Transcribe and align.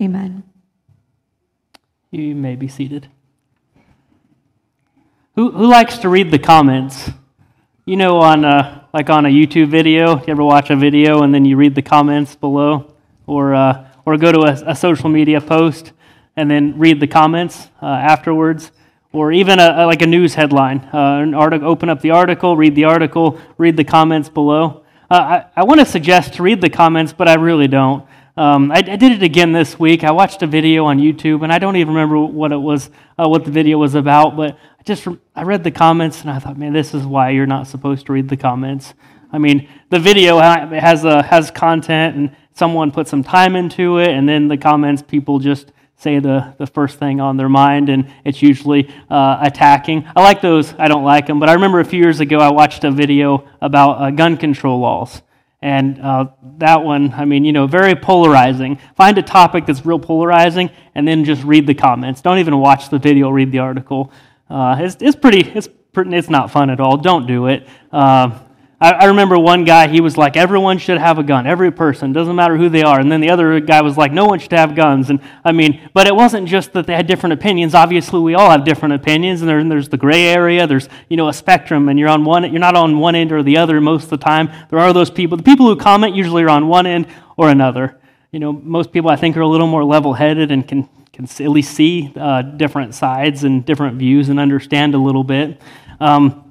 Amen. 0.00 0.42
You 2.10 2.34
may 2.34 2.56
be 2.56 2.68
seated. 2.68 3.08
Who, 5.34 5.50
who 5.50 5.66
likes 5.66 5.98
to 5.98 6.08
read 6.08 6.30
the 6.30 6.38
comments? 6.38 7.10
You 7.84 7.96
know, 7.96 8.18
on 8.18 8.44
a, 8.44 8.88
like 8.92 9.10
on 9.10 9.26
a 9.26 9.28
YouTube 9.28 9.68
video, 9.68 10.16
you 10.18 10.24
ever 10.28 10.42
watch 10.42 10.70
a 10.70 10.76
video 10.76 11.22
and 11.22 11.32
then 11.32 11.44
you 11.44 11.56
read 11.56 11.74
the 11.74 11.82
comments 11.82 12.34
below, 12.34 12.94
or 13.26 13.54
uh, 13.54 13.88
or 14.06 14.16
go 14.16 14.32
to 14.32 14.40
a, 14.40 14.70
a, 14.70 14.74
social 14.74 15.08
media 15.08 15.40
post 15.40 15.92
and 16.36 16.50
then 16.50 16.78
read 16.78 17.00
the 17.00 17.06
comments 17.06 17.68
uh, 17.82 17.86
afterwards, 17.86 18.72
or 19.12 19.32
even 19.32 19.58
a, 19.58 19.74
a, 19.78 19.86
like 19.86 20.00
a 20.00 20.06
news 20.06 20.34
headline, 20.34 20.78
uh, 20.92 21.20
an 21.20 21.34
article. 21.34 21.68
Open 21.68 21.88
up 21.88 22.00
the 22.00 22.10
article, 22.10 22.56
read 22.56 22.74
the 22.74 22.84
article, 22.84 23.38
read 23.58 23.76
the 23.76 23.84
comments 23.84 24.28
below. 24.28 24.84
Uh, 25.10 25.44
I, 25.56 25.60
I 25.60 25.64
want 25.64 25.80
to 25.80 25.86
suggest 25.86 26.34
to 26.34 26.42
read 26.42 26.60
the 26.60 26.70
comments, 26.70 27.12
but 27.12 27.28
I 27.28 27.34
really 27.34 27.68
don't. 27.68 28.06
Um, 28.38 28.70
I, 28.70 28.76
I, 28.76 28.96
did 28.96 29.12
it 29.12 29.22
again 29.22 29.52
this 29.52 29.78
week. 29.78 30.04
I 30.04 30.10
watched 30.10 30.42
a 30.42 30.46
video 30.46 30.84
on 30.84 30.98
YouTube, 30.98 31.42
and 31.42 31.50
I 31.50 31.58
don't 31.58 31.76
even 31.76 31.94
remember 31.94 32.18
what 32.18 32.52
it 32.52 32.58
was, 32.58 32.90
uh, 33.18 33.26
what 33.26 33.46
the 33.46 33.50
video 33.50 33.78
was 33.78 33.94
about. 33.94 34.36
But 34.36 34.58
I 34.78 34.82
just 34.84 35.08
I 35.34 35.42
read 35.42 35.64
the 35.64 35.70
comments, 35.70 36.20
and 36.20 36.30
I 36.30 36.38
thought, 36.38 36.58
man, 36.58 36.74
this 36.74 36.92
is 36.92 37.06
why 37.06 37.30
you're 37.30 37.46
not 37.46 37.66
supposed 37.66 38.04
to 38.06 38.12
read 38.12 38.28
the 38.28 38.36
comments. 38.36 38.92
I 39.32 39.38
mean, 39.38 39.68
the 39.88 39.98
video 39.98 40.38
has 40.38 41.06
uh, 41.06 41.22
has 41.22 41.50
content, 41.50 42.16
and 42.16 42.36
someone 42.52 42.90
put 42.90 43.08
some 43.08 43.24
time 43.24 43.56
into 43.56 43.98
it, 43.98 44.10
and 44.10 44.28
then 44.28 44.48
the 44.48 44.58
comments, 44.58 45.00
people 45.00 45.38
just 45.38 45.72
say 45.96 46.18
the, 46.18 46.54
the 46.58 46.66
first 46.66 46.98
thing 46.98 47.20
on 47.20 47.38
their 47.38 47.48
mind, 47.48 47.88
and 47.88 48.12
it's 48.22 48.42
usually 48.42 48.92
uh, 49.08 49.38
attacking. 49.40 50.06
I 50.14 50.22
like 50.22 50.42
those, 50.42 50.74
I 50.78 50.88
don't 50.88 51.04
like 51.04 51.26
them, 51.26 51.40
but 51.40 51.48
I 51.48 51.54
remember 51.54 51.80
a 51.80 51.86
few 51.86 52.02
years 52.02 52.20
ago 52.20 52.38
I 52.38 52.50
watched 52.50 52.84
a 52.84 52.90
video 52.90 53.48
about 53.62 54.02
uh, 54.02 54.10
gun 54.10 54.36
control 54.36 54.78
laws. 54.80 55.22
And 55.62 56.00
uh, 56.00 56.28
that 56.58 56.82
one, 56.82 57.12
I 57.14 57.24
mean, 57.24 57.44
you 57.44 57.52
know, 57.52 57.66
very 57.66 57.94
polarizing. 57.94 58.78
Find 58.94 59.16
a 59.18 59.22
topic 59.22 59.66
that's 59.66 59.84
real 59.86 59.98
polarizing 59.98 60.70
and 60.94 61.08
then 61.08 61.24
just 61.24 61.42
read 61.44 61.66
the 61.66 61.74
comments. 61.74 62.20
Don't 62.20 62.38
even 62.38 62.58
watch 62.58 62.90
the 62.90 62.98
video, 62.98 63.30
read 63.30 63.52
the 63.52 63.58
article. 63.60 64.12
Uh, 64.50 64.76
it's, 64.78 64.96
it's 65.00 65.16
pretty, 65.16 65.40
it's, 65.50 65.68
it's 65.96 66.30
not 66.30 66.50
fun 66.50 66.70
at 66.70 66.78
all. 66.78 66.98
Don't 66.98 67.26
do 67.26 67.46
it. 67.46 67.66
Uh, 67.90 68.38
I, 68.78 68.92
I, 68.92 69.04
remember 69.06 69.38
one 69.38 69.64
guy, 69.64 69.88
he 69.88 70.02
was 70.02 70.18
like, 70.18 70.36
everyone 70.36 70.76
should 70.76 70.98
have 70.98 71.18
a 71.18 71.22
gun, 71.22 71.46
every 71.46 71.72
person, 71.72 72.12
doesn't 72.12 72.36
matter 72.36 72.58
who 72.58 72.68
they 72.68 72.82
are. 72.82 73.00
And 73.00 73.10
then 73.10 73.22
the 73.22 73.30
other 73.30 73.58
guy 73.58 73.80
was 73.80 73.96
like, 73.96 74.12
no 74.12 74.26
one 74.26 74.38
should 74.38 74.52
have 74.52 74.74
guns. 74.74 75.08
And 75.08 75.20
I 75.42 75.52
mean, 75.52 75.88
but 75.94 76.06
it 76.06 76.14
wasn't 76.14 76.46
just 76.46 76.74
that 76.74 76.86
they 76.86 76.94
had 76.94 77.06
different 77.06 77.32
opinions. 77.32 77.74
Obviously, 77.74 78.20
we 78.20 78.34
all 78.34 78.50
have 78.50 78.66
different 78.66 78.94
opinions, 78.94 79.40
and, 79.40 79.48
there, 79.48 79.58
and 79.58 79.70
there's 79.70 79.88
the 79.88 79.96
gray 79.96 80.24
area, 80.24 80.66
there's, 80.66 80.90
you 81.08 81.16
know, 81.16 81.28
a 81.28 81.32
spectrum, 81.32 81.88
and 81.88 81.98
you're 81.98 82.10
on 82.10 82.24
one, 82.26 82.44
you're 82.44 82.60
not 82.60 82.76
on 82.76 82.98
one 82.98 83.14
end 83.14 83.32
or 83.32 83.42
the 83.42 83.56
other 83.56 83.80
most 83.80 84.04
of 84.04 84.10
the 84.10 84.18
time. 84.18 84.50
There 84.68 84.78
are 84.78 84.92
those 84.92 85.10
people. 85.10 85.38
The 85.38 85.42
people 85.42 85.66
who 85.66 85.76
comment 85.76 86.14
usually 86.14 86.42
are 86.42 86.50
on 86.50 86.68
one 86.68 86.86
end 86.86 87.06
or 87.38 87.48
another. 87.48 87.98
You 88.30 88.40
know, 88.40 88.52
most 88.52 88.92
people 88.92 89.10
I 89.10 89.16
think 89.16 89.38
are 89.38 89.42
a 89.42 89.48
little 89.48 89.68
more 89.68 89.84
level 89.84 90.12
headed 90.12 90.50
and 90.50 90.68
can, 90.68 90.86
can 91.14 91.24
at 91.24 91.50
least 91.50 91.72
see 91.72 92.12
uh, 92.14 92.42
different 92.42 92.94
sides 92.94 93.44
and 93.44 93.64
different 93.64 93.96
views 93.96 94.28
and 94.28 94.38
understand 94.38 94.94
a 94.94 94.98
little 94.98 95.24
bit. 95.24 95.62
Um, 95.98 96.45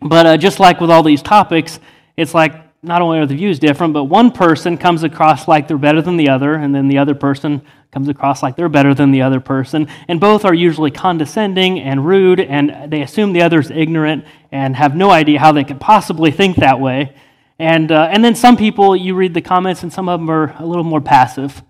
but 0.00 0.26
uh, 0.26 0.36
just 0.36 0.60
like 0.60 0.80
with 0.80 0.90
all 0.90 1.02
these 1.02 1.22
topics, 1.22 1.80
it's 2.16 2.34
like 2.34 2.54
not 2.82 3.02
only 3.02 3.18
are 3.18 3.26
the 3.26 3.34
views 3.34 3.58
different, 3.58 3.92
but 3.92 4.04
one 4.04 4.30
person 4.30 4.78
comes 4.78 5.02
across 5.02 5.48
like 5.48 5.66
they're 5.66 5.78
better 5.78 6.00
than 6.00 6.16
the 6.16 6.28
other, 6.28 6.54
and 6.54 6.74
then 6.74 6.88
the 6.88 6.98
other 6.98 7.14
person 7.14 7.62
comes 7.90 8.08
across 8.08 8.42
like 8.42 8.54
they're 8.54 8.68
better 8.68 8.94
than 8.94 9.10
the 9.10 9.22
other 9.22 9.40
person. 9.40 9.88
And 10.06 10.20
both 10.20 10.44
are 10.44 10.54
usually 10.54 10.90
condescending 10.90 11.80
and 11.80 12.06
rude, 12.06 12.40
and 12.40 12.90
they 12.90 13.02
assume 13.02 13.32
the 13.32 13.42
other's 13.42 13.70
ignorant 13.70 14.24
and 14.52 14.76
have 14.76 14.94
no 14.94 15.10
idea 15.10 15.40
how 15.40 15.52
they 15.52 15.64
could 15.64 15.80
possibly 15.80 16.30
think 16.30 16.56
that 16.56 16.80
way. 16.80 17.14
And, 17.58 17.90
uh, 17.90 18.08
and 18.12 18.24
then 18.24 18.36
some 18.36 18.56
people, 18.56 18.94
you 18.94 19.16
read 19.16 19.34
the 19.34 19.40
comments, 19.40 19.82
and 19.82 19.92
some 19.92 20.08
of 20.08 20.20
them 20.20 20.30
are 20.30 20.54
a 20.58 20.66
little 20.66 20.84
more 20.84 21.00
passive. 21.00 21.62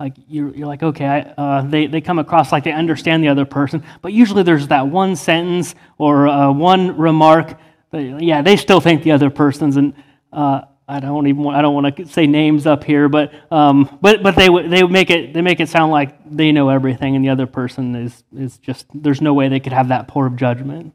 Like 0.00 0.14
you're, 0.28 0.54
you're 0.54 0.66
like, 0.66 0.82
okay, 0.82 1.32
uh, 1.38 1.62
they, 1.62 1.86
they 1.86 2.00
come 2.00 2.18
across 2.18 2.52
like 2.52 2.64
they 2.64 2.72
understand 2.72 3.22
the 3.22 3.28
other 3.28 3.44
person, 3.44 3.84
but 4.02 4.12
usually 4.12 4.42
there's 4.42 4.68
that 4.68 4.88
one 4.88 5.16
sentence 5.16 5.74
or 5.96 6.28
uh, 6.28 6.52
one 6.52 6.98
remark 6.98 7.56
yeah, 7.92 8.42
they 8.42 8.56
still 8.56 8.80
think 8.80 9.02
the 9.02 9.12
other 9.12 9.30
person's, 9.30 9.76
and 9.76 9.94
uh, 10.32 10.62
I 10.88 11.00
don't 11.00 11.26
even 11.26 11.42
want, 11.42 11.56
I 11.56 11.62
don't 11.62 11.74
want 11.74 11.96
to 11.96 12.06
say 12.06 12.26
names 12.26 12.66
up 12.66 12.84
here, 12.84 13.08
but 13.08 13.32
um, 13.50 13.98
but 14.00 14.22
but 14.22 14.36
they 14.36 14.48
they 14.48 14.82
make 14.84 15.10
it 15.10 15.34
they 15.34 15.42
make 15.42 15.60
it 15.60 15.68
sound 15.68 15.90
like 15.90 16.16
they 16.30 16.52
know 16.52 16.68
everything, 16.68 17.16
and 17.16 17.24
the 17.24 17.30
other 17.30 17.46
person 17.46 17.94
is 17.96 18.22
is 18.36 18.58
just 18.58 18.86
there's 18.94 19.20
no 19.20 19.34
way 19.34 19.48
they 19.48 19.60
could 19.60 19.72
have 19.72 19.88
that 19.88 20.08
poor 20.08 20.26
of 20.26 20.36
judgment. 20.36 20.94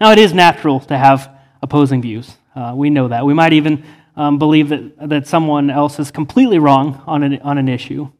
Now 0.00 0.12
it 0.12 0.18
is 0.18 0.34
natural 0.34 0.80
to 0.80 0.98
have 0.98 1.30
opposing 1.62 2.02
views. 2.02 2.36
Uh, 2.54 2.72
we 2.74 2.90
know 2.90 3.08
that. 3.08 3.24
We 3.24 3.34
might 3.34 3.52
even 3.52 3.84
um, 4.16 4.38
believe 4.38 4.68
that 4.70 5.08
that 5.08 5.26
someone 5.26 5.70
else 5.70 5.98
is 5.98 6.10
completely 6.10 6.58
wrong 6.58 7.02
on 7.06 7.22
an 7.22 7.40
on 7.42 7.58
an 7.58 7.68
issue. 7.68 8.10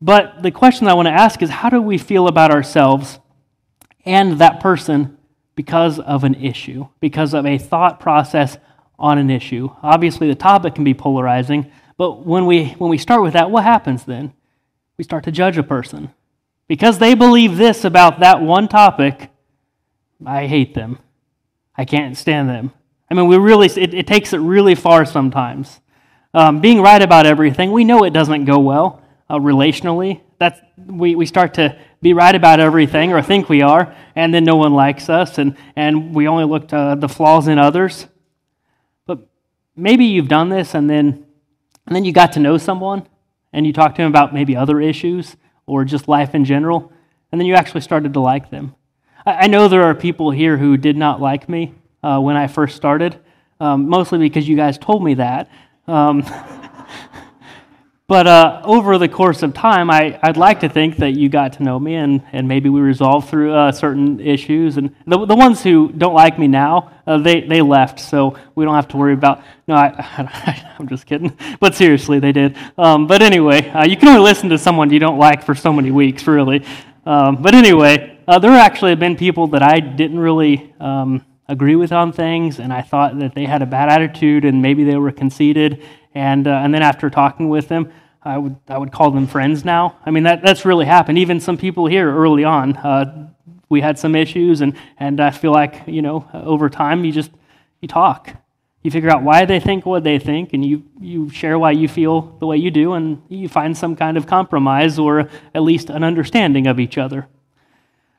But 0.00 0.42
the 0.42 0.50
question 0.50 0.86
I 0.86 0.94
want 0.94 1.06
to 1.06 1.12
ask 1.12 1.42
is, 1.42 1.48
how 1.48 1.70
do 1.70 1.80
we 1.80 1.96
feel 1.98 2.28
about 2.28 2.50
ourselves 2.50 3.18
and 4.04 4.38
that 4.38 4.60
person 4.60 5.16
because 5.54 5.98
of 5.98 6.24
an 6.24 6.34
issue, 6.34 6.88
because 7.00 7.34
of 7.34 7.46
a 7.46 7.58
thought 7.58 8.00
process 8.00 8.58
on 8.98 9.18
an 9.18 9.30
issue. 9.30 9.70
Obviously, 9.82 10.28
the 10.28 10.34
topic 10.34 10.74
can 10.74 10.84
be 10.84 10.94
polarizing, 10.94 11.70
but 11.96 12.26
when 12.26 12.46
we, 12.46 12.70
when 12.78 12.90
we 12.90 12.98
start 12.98 13.22
with 13.22 13.32
that, 13.34 13.50
what 13.50 13.64
happens 13.64 14.04
then? 14.04 14.32
We 14.96 15.04
start 15.04 15.24
to 15.24 15.32
judge 15.32 15.58
a 15.58 15.62
person. 15.62 16.12
Because 16.66 16.98
they 16.98 17.14
believe 17.14 17.56
this 17.56 17.84
about 17.84 18.20
that 18.20 18.40
one 18.40 18.68
topic, 18.68 19.30
I 20.24 20.46
hate 20.46 20.74
them. 20.74 20.98
I 21.76 21.84
can't 21.84 22.16
stand 22.16 22.48
them. 22.48 22.72
I 23.10 23.14
mean, 23.14 23.26
we 23.26 23.36
really, 23.36 23.66
it, 23.66 23.94
it 23.94 24.06
takes 24.06 24.32
it 24.32 24.38
really 24.38 24.74
far 24.74 25.04
sometimes. 25.04 25.80
Um, 26.32 26.60
being 26.60 26.80
right 26.80 27.02
about 27.02 27.26
everything, 27.26 27.70
we 27.70 27.84
know 27.84 28.04
it 28.04 28.12
doesn't 28.12 28.44
go 28.44 28.58
well 28.58 29.02
uh, 29.28 29.38
relationally. 29.38 30.20
That's, 30.44 30.60
we, 30.76 31.14
we 31.14 31.24
start 31.24 31.54
to 31.54 31.74
be 32.02 32.12
right 32.12 32.34
about 32.34 32.60
everything 32.60 33.14
or 33.14 33.22
think 33.22 33.48
we 33.48 33.62
are, 33.62 33.96
and 34.14 34.34
then 34.34 34.44
no 34.44 34.56
one 34.56 34.74
likes 34.74 35.08
us, 35.08 35.38
and, 35.38 35.56
and 35.74 36.14
we 36.14 36.28
only 36.28 36.44
look 36.44 36.68
to 36.68 36.98
the 37.00 37.08
flaws 37.08 37.48
in 37.48 37.58
others. 37.58 38.06
But 39.06 39.20
maybe 39.74 40.04
you've 40.04 40.28
done 40.28 40.50
this, 40.50 40.74
and 40.74 40.90
then, 40.90 41.24
and 41.86 41.96
then 41.96 42.04
you 42.04 42.12
got 42.12 42.32
to 42.32 42.40
know 42.40 42.58
someone, 42.58 43.08
and 43.54 43.66
you 43.66 43.72
talked 43.72 43.96
to 43.96 44.02
them 44.02 44.10
about 44.10 44.34
maybe 44.34 44.54
other 44.54 44.82
issues 44.82 45.34
or 45.64 45.82
just 45.86 46.08
life 46.08 46.34
in 46.34 46.44
general, 46.44 46.92
and 47.32 47.40
then 47.40 47.46
you 47.46 47.54
actually 47.54 47.80
started 47.80 48.12
to 48.12 48.20
like 48.20 48.50
them. 48.50 48.74
I, 49.24 49.44
I 49.44 49.46
know 49.46 49.68
there 49.68 49.84
are 49.84 49.94
people 49.94 50.30
here 50.30 50.58
who 50.58 50.76
did 50.76 50.98
not 50.98 51.22
like 51.22 51.48
me 51.48 51.72
uh, 52.02 52.20
when 52.20 52.36
I 52.36 52.48
first 52.48 52.76
started, 52.76 53.18
um, 53.60 53.88
mostly 53.88 54.18
because 54.18 54.46
you 54.46 54.56
guys 54.56 54.76
told 54.76 55.02
me 55.02 55.14
that. 55.14 55.50
Um, 55.88 56.22
But 58.06 58.26
uh, 58.26 58.60
over 58.64 58.98
the 58.98 59.08
course 59.08 59.42
of 59.42 59.54
time, 59.54 59.90
I, 59.90 60.20
would 60.26 60.36
like 60.36 60.60
to 60.60 60.68
think 60.68 60.98
that 60.98 61.12
you 61.12 61.30
got 61.30 61.54
to 61.54 61.62
know 61.62 61.80
me 61.80 61.94
and, 61.94 62.22
and 62.32 62.46
maybe 62.46 62.68
we 62.68 62.82
resolved 62.82 63.30
through 63.30 63.54
uh, 63.54 63.72
certain 63.72 64.20
issues. 64.20 64.76
And 64.76 64.94
the, 65.06 65.24
the 65.24 65.34
ones 65.34 65.62
who 65.62 65.90
don't 65.90 66.12
like 66.12 66.38
me 66.38 66.46
now, 66.46 66.92
uh, 67.06 67.16
they, 67.16 67.40
they 67.40 67.62
left, 67.62 67.98
so 67.98 68.36
we 68.54 68.66
don't 68.66 68.74
have 68.74 68.88
to 68.88 68.98
worry 68.98 69.14
about. 69.14 69.42
No, 69.66 69.74
I, 69.74 70.74
am 70.78 70.86
just 70.86 71.06
kidding. 71.06 71.34
But 71.60 71.76
seriously, 71.76 72.18
they 72.18 72.32
did. 72.32 72.58
Um, 72.76 73.06
but 73.06 73.22
anyway, 73.22 73.70
uh, 73.70 73.86
you 73.86 73.96
can 73.96 74.08
only 74.08 74.20
listen 74.20 74.50
to 74.50 74.58
someone 74.58 74.92
you 74.92 74.98
don't 74.98 75.18
like 75.18 75.42
for 75.42 75.54
so 75.54 75.72
many 75.72 75.90
weeks, 75.90 76.26
really. 76.26 76.62
Um, 77.06 77.40
but 77.40 77.54
anyway, 77.54 78.18
uh, 78.28 78.38
there 78.38 78.50
actually 78.50 78.90
have 78.90 79.00
been 79.00 79.16
people 79.16 79.46
that 79.46 79.62
I 79.62 79.80
didn't 79.80 80.18
really 80.18 80.74
um, 80.78 81.24
agree 81.48 81.76
with 81.76 81.90
on 81.90 82.12
things, 82.12 82.58
and 82.58 82.70
I 82.70 82.82
thought 82.82 83.18
that 83.20 83.34
they 83.34 83.46
had 83.46 83.62
a 83.62 83.66
bad 83.66 83.88
attitude 83.88 84.44
and 84.44 84.60
maybe 84.60 84.84
they 84.84 84.96
were 84.96 85.12
conceited 85.12 85.82
and, 86.14 86.46
uh, 86.46 86.60
and 86.62 86.72
then 86.72 86.82
after 86.82 87.10
talking 87.10 87.48
with 87.48 87.68
them, 87.68 87.92
I 88.22 88.38
would, 88.38 88.56
I 88.68 88.78
would 88.78 88.92
call 88.92 89.10
them 89.10 89.26
friends 89.26 89.64
now. 89.64 89.98
I 90.06 90.10
mean, 90.10 90.22
that, 90.22 90.42
that's 90.42 90.64
really 90.64 90.86
happened. 90.86 91.18
Even 91.18 91.40
some 91.40 91.58
people 91.58 91.86
here 91.86 92.10
early 92.10 92.44
on, 92.44 92.76
uh, 92.76 93.28
we 93.68 93.80
had 93.80 93.98
some 93.98 94.14
issues, 94.14 94.60
and, 94.60 94.76
and 94.98 95.20
I 95.20 95.30
feel 95.30 95.52
like, 95.52 95.82
you 95.86 96.00
know, 96.00 96.28
over 96.32 96.70
time, 96.70 97.04
you 97.04 97.12
just, 97.12 97.30
you 97.80 97.88
talk. 97.88 98.30
You 98.82 98.90
figure 98.90 99.10
out 99.10 99.22
why 99.22 99.46
they 99.46 99.60
think 99.60 99.86
what 99.86 100.04
they 100.04 100.18
think, 100.18 100.52
and 100.52 100.64
you, 100.64 100.84
you 101.00 101.30
share 101.30 101.58
why 101.58 101.70
you 101.72 101.88
feel 101.88 102.36
the 102.38 102.46
way 102.46 102.56
you 102.56 102.70
do, 102.70 102.92
and 102.92 103.22
you 103.28 103.48
find 103.48 103.76
some 103.76 103.96
kind 103.96 104.16
of 104.16 104.26
compromise 104.26 104.98
or 104.98 105.28
at 105.54 105.62
least 105.62 105.90
an 105.90 106.04
understanding 106.04 106.66
of 106.66 106.78
each 106.78 106.98
other. 106.98 107.26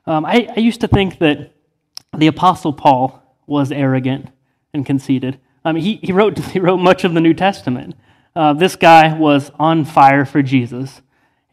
Um, 0.06 0.24
I, 0.24 0.48
I 0.56 0.60
used 0.60 0.80
to 0.82 0.88
think 0.88 1.18
that 1.18 1.52
the 2.16 2.26
Apostle 2.26 2.72
Paul 2.72 3.22
was 3.46 3.72
arrogant 3.72 4.28
and 4.72 4.84
conceited. 4.84 5.38
I 5.66 5.72
mean, 5.72 5.82
he, 5.82 5.96
he, 6.02 6.12
wrote, 6.12 6.38
he 6.52 6.60
wrote 6.60 6.78
much 6.78 7.04
of 7.04 7.12
the 7.12 7.20
New 7.20 7.34
Testament. 7.34 7.96
Uh, 8.34 8.52
this 8.52 8.76
guy 8.76 9.18
was 9.18 9.50
on 9.58 9.84
fire 9.84 10.24
for 10.24 10.42
Jesus. 10.42 11.02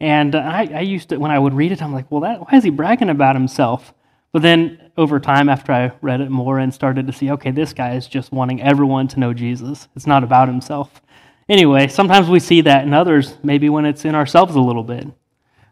And 0.00 0.34
I, 0.34 0.68
I, 0.74 0.80
used 0.80 1.10
to, 1.10 1.16
when 1.16 1.30
I 1.30 1.38
would 1.38 1.54
read 1.54 1.72
it, 1.72 1.82
I'm 1.82 1.92
like, 1.92 2.10
well, 2.10 2.20
that, 2.22 2.40
why 2.40 2.58
is 2.58 2.64
he 2.64 2.70
bragging 2.70 3.10
about 3.10 3.36
himself? 3.36 3.92
But 4.32 4.42
then 4.42 4.90
over 4.96 5.18
time, 5.18 5.48
after 5.48 5.72
I 5.72 5.92
read 6.02 6.20
it 6.20 6.30
more 6.30 6.58
and 6.58 6.74
started 6.74 7.06
to 7.06 7.12
see, 7.12 7.30
okay, 7.32 7.50
this 7.50 7.72
guy 7.72 7.94
is 7.94 8.06
just 8.06 8.32
wanting 8.32 8.60
everyone 8.60 9.08
to 9.08 9.20
know 9.20 9.32
Jesus. 9.32 9.88
It's 9.96 10.06
not 10.06 10.24
about 10.24 10.48
himself. 10.48 11.00
Anyway, 11.48 11.88
sometimes 11.88 12.28
we 12.28 12.40
see 12.40 12.60
that 12.62 12.84
in 12.84 12.94
others, 12.94 13.36
maybe 13.42 13.68
when 13.68 13.84
it's 13.84 14.04
in 14.04 14.14
ourselves 14.14 14.54
a 14.54 14.60
little 14.60 14.82
bit. 14.82 15.06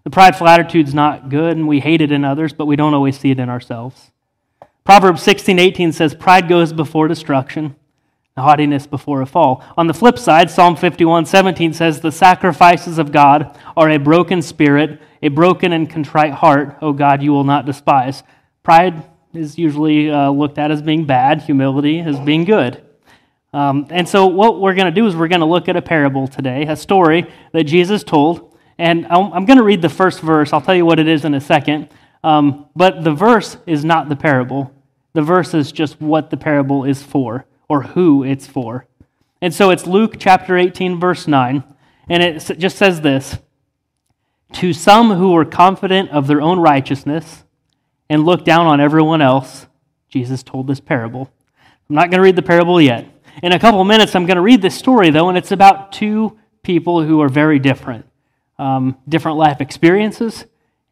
The 0.04 0.10
prideful 0.10 0.48
attitude's 0.48 0.94
not 0.94 1.28
good, 1.28 1.56
and 1.56 1.68
we 1.68 1.80
hate 1.80 2.00
it 2.00 2.12
in 2.12 2.24
others, 2.24 2.52
but 2.52 2.66
we 2.66 2.76
don't 2.76 2.94
always 2.94 3.18
see 3.18 3.30
it 3.30 3.38
in 3.38 3.48
ourselves. 3.48 4.10
Proverbs 4.84 5.22
16, 5.22 5.58
18 5.58 5.92
says, 5.92 6.14
Pride 6.14 6.48
goes 6.48 6.72
before 6.72 7.06
destruction, 7.06 7.76
haughtiness 8.40 8.86
before 8.86 9.20
a 9.20 9.26
fall. 9.26 9.62
On 9.76 9.86
the 9.86 9.94
flip 9.94 10.18
side, 10.18 10.50
Psalm 10.50 10.74
51 10.76 11.26
17 11.26 11.72
says, 11.72 12.00
The 12.00 12.12
sacrifices 12.12 12.98
of 12.98 13.12
God 13.12 13.58
are 13.76 13.90
a 13.90 13.98
broken 13.98 14.40
spirit, 14.40 15.00
a 15.22 15.28
broken 15.28 15.72
and 15.72 15.88
contrite 15.88 16.32
heart, 16.32 16.78
O 16.80 16.92
God, 16.92 17.22
you 17.22 17.32
will 17.32 17.44
not 17.44 17.66
despise. 17.66 18.22
Pride 18.62 19.02
is 19.34 19.58
usually 19.58 20.10
uh, 20.10 20.30
looked 20.30 20.58
at 20.58 20.70
as 20.70 20.80
being 20.80 21.04
bad, 21.04 21.42
humility 21.42 22.00
as 22.00 22.18
being 22.20 22.44
good. 22.44 22.82
Um, 23.52 23.86
and 23.90 24.08
so, 24.08 24.26
what 24.26 24.60
we're 24.60 24.74
going 24.74 24.86
to 24.86 24.92
do 24.92 25.06
is 25.06 25.14
we're 25.14 25.28
going 25.28 25.40
to 25.40 25.46
look 25.46 25.68
at 25.68 25.76
a 25.76 25.82
parable 25.82 26.26
today, 26.26 26.64
a 26.66 26.76
story 26.76 27.30
that 27.52 27.64
Jesus 27.64 28.02
told. 28.02 28.56
And 28.78 29.06
I'm 29.10 29.44
going 29.44 29.58
to 29.58 29.62
read 29.62 29.82
the 29.82 29.90
first 29.90 30.20
verse. 30.20 30.52
I'll 30.52 30.60
tell 30.62 30.74
you 30.74 30.86
what 30.86 30.98
it 30.98 31.06
is 31.06 31.26
in 31.26 31.34
a 31.34 31.40
second. 31.40 31.90
Um, 32.24 32.66
but 32.74 33.04
the 33.04 33.12
verse 33.12 33.58
is 33.66 33.84
not 33.84 34.08
the 34.08 34.16
parable, 34.16 34.72
the 35.12 35.22
verse 35.22 35.52
is 35.52 35.70
just 35.70 36.00
what 36.00 36.30
the 36.30 36.38
parable 36.38 36.84
is 36.84 37.02
for 37.02 37.44
or 37.72 37.84
who 37.84 38.22
it's 38.22 38.46
for. 38.46 38.86
And 39.40 39.54
so 39.54 39.70
it's 39.70 39.86
Luke 39.86 40.16
chapter 40.18 40.58
18, 40.58 41.00
verse 41.00 41.26
9, 41.26 41.64
and 42.10 42.22
it 42.22 42.38
just 42.58 42.76
says 42.76 43.00
this 43.00 43.38
To 44.54 44.74
some 44.74 45.12
who 45.12 45.32
were 45.32 45.46
confident 45.46 46.10
of 46.10 46.26
their 46.26 46.42
own 46.42 46.60
righteousness 46.60 47.44
and 48.10 48.26
looked 48.26 48.44
down 48.44 48.66
on 48.66 48.78
everyone 48.78 49.22
else, 49.22 49.68
Jesus 50.10 50.42
told 50.42 50.66
this 50.66 50.80
parable. 50.80 51.30
I'm 51.88 51.96
not 51.96 52.10
going 52.10 52.18
to 52.18 52.22
read 52.22 52.36
the 52.36 52.42
parable 52.42 52.78
yet. 52.78 53.08
In 53.42 53.52
a 53.52 53.58
couple 53.58 53.80
of 53.80 53.86
minutes, 53.86 54.14
I'm 54.14 54.26
going 54.26 54.36
to 54.36 54.42
read 54.42 54.60
this 54.60 54.74
story, 54.74 55.08
though, 55.08 55.30
and 55.30 55.38
it's 55.38 55.50
about 55.52 55.92
two 55.92 56.38
people 56.62 57.02
who 57.02 57.22
are 57.22 57.30
very 57.30 57.58
different. 57.58 58.04
Um, 58.58 58.98
different 59.08 59.38
life 59.38 59.62
experiences, 59.62 60.44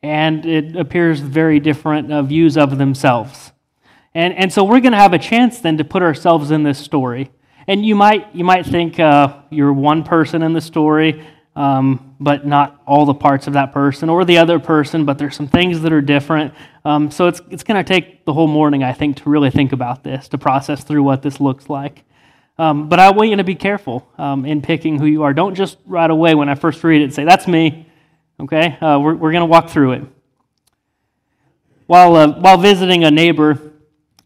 and 0.02 0.46
it 0.46 0.76
appears 0.76 1.20
very 1.20 1.60
different 1.60 2.10
uh, 2.10 2.22
views 2.22 2.56
of 2.56 2.78
themselves. 2.78 3.52
And, 4.14 4.34
and 4.34 4.52
so 4.52 4.64
we're 4.64 4.80
going 4.80 4.92
to 4.92 4.98
have 4.98 5.12
a 5.12 5.18
chance 5.18 5.60
then 5.60 5.78
to 5.78 5.84
put 5.84 6.02
ourselves 6.02 6.50
in 6.50 6.62
this 6.62 6.78
story. 6.78 7.30
And 7.66 7.86
you 7.86 7.94
might, 7.94 8.34
you 8.34 8.44
might 8.44 8.66
think 8.66 8.98
uh, 8.98 9.42
you're 9.50 9.72
one 9.72 10.02
person 10.02 10.42
in 10.42 10.52
the 10.52 10.60
story, 10.60 11.24
um, 11.54 12.16
but 12.18 12.46
not 12.46 12.82
all 12.86 13.04
the 13.04 13.14
parts 13.14 13.46
of 13.46 13.52
that 13.52 13.72
person, 13.72 14.08
or 14.08 14.24
the 14.24 14.38
other 14.38 14.58
person, 14.58 15.04
but 15.04 15.18
there's 15.18 15.36
some 15.36 15.46
things 15.46 15.80
that 15.82 15.92
are 15.92 16.00
different. 16.00 16.52
Um, 16.84 17.10
so 17.10 17.28
it's, 17.28 17.40
it's 17.50 17.62
going 17.62 17.82
to 17.82 17.88
take 17.88 18.24
the 18.24 18.32
whole 18.32 18.48
morning, 18.48 18.82
I 18.82 18.92
think, 18.92 19.18
to 19.18 19.30
really 19.30 19.50
think 19.50 19.72
about 19.72 20.02
this, 20.02 20.26
to 20.28 20.38
process 20.38 20.82
through 20.82 21.04
what 21.04 21.22
this 21.22 21.40
looks 21.40 21.68
like. 21.68 22.02
Um, 22.58 22.88
but 22.88 22.98
I 22.98 23.10
want 23.10 23.30
you 23.30 23.36
to 23.36 23.44
be 23.44 23.54
careful 23.54 24.08
um, 24.18 24.44
in 24.44 24.60
picking 24.60 24.98
who 24.98 25.06
you 25.06 25.22
are. 25.22 25.32
Don't 25.32 25.54
just 25.54 25.78
right 25.86 26.10
away 26.10 26.34
when 26.34 26.48
I 26.48 26.56
first 26.56 26.82
read 26.82 27.02
it 27.02 27.14
say, 27.14 27.24
that's 27.24 27.46
me. 27.46 27.86
Okay? 28.40 28.76
Uh, 28.80 28.98
we're 28.98 29.14
we're 29.14 29.32
going 29.32 29.42
to 29.42 29.46
walk 29.46 29.70
through 29.70 29.92
it. 29.92 30.04
While, 31.86 32.16
uh, 32.16 32.40
while 32.40 32.58
visiting 32.58 33.04
a 33.04 33.10
neighbor, 33.10 33.69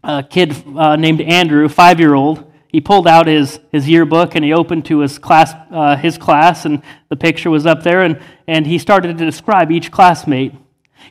a 0.05 0.23
kid 0.23 0.55
uh, 0.77 0.97
named 0.97 1.21
Andrew, 1.21 1.69
five 1.69 1.99
year 1.99 2.15
old, 2.15 2.51
he 2.69 2.81
pulled 2.81 3.06
out 3.06 3.27
his, 3.27 3.61
his 3.71 3.89
yearbook 3.89 4.35
and 4.35 4.45
he 4.45 4.53
opened 4.53 4.85
to 4.87 4.99
his 4.99 5.19
class, 5.19 5.55
uh, 5.71 5.97
his 5.97 6.19
class, 6.19 6.65
and 6.65 6.83
the 7.09 7.17
picture 7.17 7.49
was 7.49 7.67
up 7.67 7.83
there, 7.83 8.03
and, 8.03 8.21
and 8.49 8.67
he 8.67 8.79
started 8.79 9.17
to 9.17 9.25
describe 9.25 9.71
each 9.71 9.91
classmate. 9.91 10.53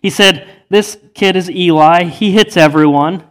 He 0.02 0.10
said, 0.10 0.48
This 0.70 0.98
kid 1.14 1.36
is 1.36 1.50
Eli, 1.50 2.04
he 2.06 2.34
hits 2.34 2.58
everyone. 2.58 3.24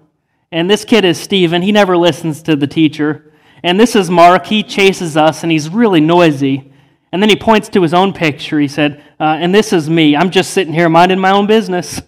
And 0.51 0.71
this 0.71 0.85
kid 0.85 1.05
is 1.05 1.19
Stephen, 1.19 1.63
he 1.63 1.73
never 1.73 1.97
listens 1.97 2.43
to 2.45 2.57
the 2.57 2.67
teacher. 2.67 3.33
And 3.63 3.79
this 3.79 3.95
is 3.95 4.11
Mark, 4.11 4.47
he 4.47 4.63
chases 4.63 5.17
us, 5.17 5.43
and 5.43 5.53
he's 5.53 5.69
really 5.69 6.01
noisy. 6.01 6.73
And 7.13 7.23
then 7.23 7.29
he 7.29 7.37
points 7.37 7.69
to 7.69 7.83
his 7.83 7.93
own 7.93 8.15
picture. 8.15 8.59
He 8.59 8.69
said, 8.69 9.05
uh, 9.21 9.37
And 9.41 9.55
this 9.55 9.73
is 9.73 9.91
me, 9.91 10.17
I'm 10.17 10.31
just 10.31 10.53
sitting 10.53 10.73
here 10.73 10.89
minding 10.89 11.19
my 11.19 11.33
own 11.33 11.47
business. 11.47 12.01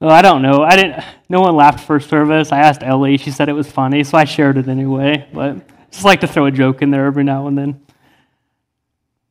Well, 0.00 0.10
I 0.10 0.20
don't 0.20 0.42
know. 0.42 0.62
I 0.62 0.76
didn't. 0.76 1.02
No 1.28 1.40
one 1.40 1.56
laughed 1.56 1.86
first 1.86 2.10
service. 2.10 2.52
I 2.52 2.58
asked 2.58 2.82
Ellie. 2.82 3.16
She 3.16 3.30
said 3.30 3.48
it 3.48 3.54
was 3.54 3.70
funny, 3.70 4.04
so 4.04 4.18
I 4.18 4.24
shared 4.24 4.58
it 4.58 4.68
anyway. 4.68 5.26
But 5.32 5.66
just 5.90 6.04
like 6.04 6.20
to 6.20 6.26
throw 6.26 6.44
a 6.44 6.50
joke 6.50 6.82
in 6.82 6.90
there 6.90 7.06
every 7.06 7.24
now 7.24 7.46
and 7.46 7.56
then. 7.56 7.80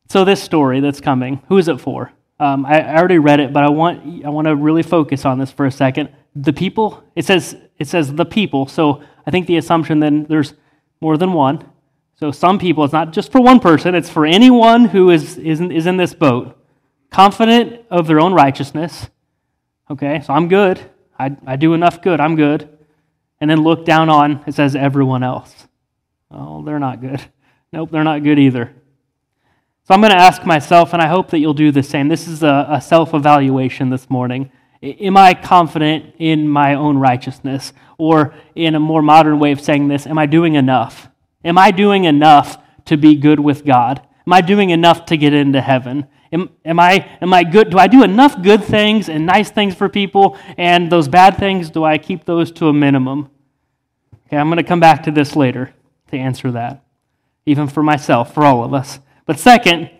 So 0.08 0.24
this 0.24 0.42
story 0.42 0.80
that's 0.80 1.00
coming, 1.00 1.40
who 1.48 1.58
is 1.58 1.68
it 1.68 1.80
for? 1.80 2.12
Um, 2.40 2.66
I, 2.66 2.80
I 2.80 2.96
already 2.96 3.18
read 3.18 3.38
it, 3.38 3.52
but 3.52 3.62
I 3.62 3.70
want 3.70 4.24
I 4.24 4.28
want 4.28 4.46
to 4.48 4.56
really 4.56 4.82
focus 4.82 5.24
on 5.24 5.38
this 5.38 5.52
for 5.52 5.66
a 5.66 5.70
second. 5.70 6.10
The 6.34 6.52
people. 6.52 7.02
It 7.14 7.24
says 7.24 7.56
it 7.78 7.86
says 7.86 8.12
the 8.12 8.24
people. 8.24 8.66
So 8.66 9.02
I 9.24 9.30
think 9.30 9.46
the 9.46 9.56
assumption 9.58 10.00
then 10.00 10.26
there's 10.28 10.54
more 11.00 11.16
than 11.16 11.32
one. 11.32 11.64
So 12.16 12.32
some 12.32 12.58
people. 12.58 12.82
It's 12.82 12.92
not 12.92 13.12
just 13.12 13.30
for 13.30 13.40
one 13.40 13.60
person. 13.60 13.94
It's 13.94 14.10
for 14.10 14.26
anyone 14.26 14.86
who 14.86 15.10
is 15.10 15.38
is 15.38 15.60
is 15.60 15.86
in 15.86 15.96
this 15.96 16.12
boat, 16.12 16.58
confident 17.10 17.82
of 17.88 18.08
their 18.08 18.18
own 18.18 18.34
righteousness 18.34 19.08
Okay, 19.90 20.20
so 20.24 20.32
I'm 20.32 20.48
good. 20.48 20.80
I, 21.18 21.36
I 21.46 21.56
do 21.56 21.74
enough 21.74 22.02
good. 22.02 22.20
I'm 22.20 22.36
good. 22.36 22.68
And 23.40 23.50
then 23.50 23.62
look 23.62 23.84
down 23.84 24.08
on, 24.08 24.42
it 24.46 24.54
says 24.54 24.74
everyone 24.74 25.22
else. 25.22 25.68
Oh, 26.30 26.62
they're 26.64 26.78
not 26.78 27.00
good. 27.00 27.24
Nope, 27.72 27.90
they're 27.90 28.04
not 28.04 28.22
good 28.22 28.38
either. 28.38 28.72
So 29.82 29.92
I'm 29.92 30.00
going 30.00 30.12
to 30.12 30.16
ask 30.16 30.46
myself, 30.46 30.92
and 30.92 31.02
I 31.02 31.08
hope 31.08 31.30
that 31.30 31.40
you'll 31.40 31.52
do 31.52 31.72
the 31.72 31.82
same. 31.82 32.08
This 32.08 32.26
is 32.28 32.44
a, 32.44 32.66
a 32.70 32.80
self 32.80 33.12
evaluation 33.12 33.90
this 33.90 34.08
morning. 34.08 34.50
Am 34.82 35.16
I 35.16 35.34
confident 35.34 36.14
in 36.18 36.48
my 36.48 36.74
own 36.74 36.96
righteousness? 36.96 37.72
Or, 37.98 38.34
in 38.54 38.76
a 38.76 38.80
more 38.80 39.02
modern 39.02 39.40
way 39.40 39.50
of 39.50 39.60
saying 39.60 39.88
this, 39.88 40.06
am 40.06 40.16
I 40.16 40.26
doing 40.26 40.54
enough? 40.54 41.08
Am 41.44 41.58
I 41.58 41.70
doing 41.70 42.04
enough 42.04 42.56
to 42.86 42.96
be 42.96 43.16
good 43.16 43.40
with 43.40 43.64
God? 43.64 44.00
Am 44.26 44.32
I 44.32 44.40
doing 44.40 44.70
enough 44.70 45.06
to 45.06 45.16
get 45.16 45.34
into 45.34 45.60
heaven? 45.60 46.06
Am, 46.32 46.50
am, 46.64 46.80
I, 46.80 47.08
am 47.20 47.32
I 47.32 47.44
good? 47.44 47.70
Do 47.70 47.78
I 47.78 47.86
do 47.86 48.02
enough 48.02 48.40
good 48.42 48.64
things 48.64 49.08
and 49.08 49.26
nice 49.26 49.50
things 49.50 49.74
for 49.74 49.88
people? 49.88 50.36
And 50.58 50.90
those 50.90 51.08
bad 51.08 51.36
things, 51.36 51.70
do 51.70 51.84
I 51.84 51.98
keep 51.98 52.24
those 52.24 52.50
to 52.52 52.68
a 52.68 52.72
minimum? 52.72 53.30
Okay, 54.26 54.36
I'm 54.36 54.48
going 54.48 54.56
to 54.56 54.64
come 54.64 54.80
back 54.80 55.04
to 55.04 55.10
this 55.10 55.36
later 55.36 55.72
to 56.10 56.16
answer 56.16 56.50
that, 56.52 56.84
even 57.46 57.68
for 57.68 57.82
myself, 57.82 58.34
for 58.34 58.44
all 58.44 58.64
of 58.64 58.74
us. 58.74 58.98
But 59.24 59.38
second, 59.38 59.90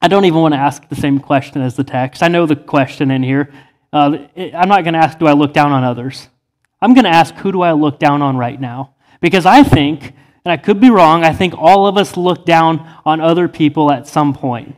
I 0.00 0.08
don't 0.08 0.24
even 0.24 0.40
want 0.40 0.54
to 0.54 0.58
ask 0.58 0.88
the 0.88 0.96
same 0.96 1.18
question 1.18 1.62
as 1.62 1.76
the 1.76 1.84
text. 1.84 2.22
I 2.22 2.28
know 2.28 2.46
the 2.46 2.56
question 2.56 3.10
in 3.10 3.22
here. 3.22 3.52
Uh, 3.92 4.18
I'm 4.36 4.68
not 4.68 4.84
going 4.84 4.94
to 4.94 5.00
ask, 5.00 5.18
do 5.18 5.26
I 5.26 5.32
look 5.32 5.52
down 5.52 5.72
on 5.72 5.84
others? 5.84 6.28
I'm 6.80 6.94
going 6.94 7.04
to 7.04 7.10
ask, 7.10 7.34
who 7.36 7.52
do 7.52 7.62
I 7.62 7.72
look 7.72 7.98
down 7.98 8.22
on 8.22 8.36
right 8.36 8.60
now? 8.60 8.94
Because 9.20 9.46
I 9.46 9.62
think, 9.62 10.12
and 10.44 10.50
I 10.50 10.56
could 10.56 10.80
be 10.80 10.90
wrong, 10.90 11.22
I 11.22 11.32
think 11.32 11.54
all 11.56 11.86
of 11.86 11.96
us 11.96 12.16
look 12.16 12.44
down 12.44 12.88
on 13.04 13.20
other 13.20 13.46
people 13.46 13.92
at 13.92 14.08
some 14.08 14.34
point. 14.34 14.74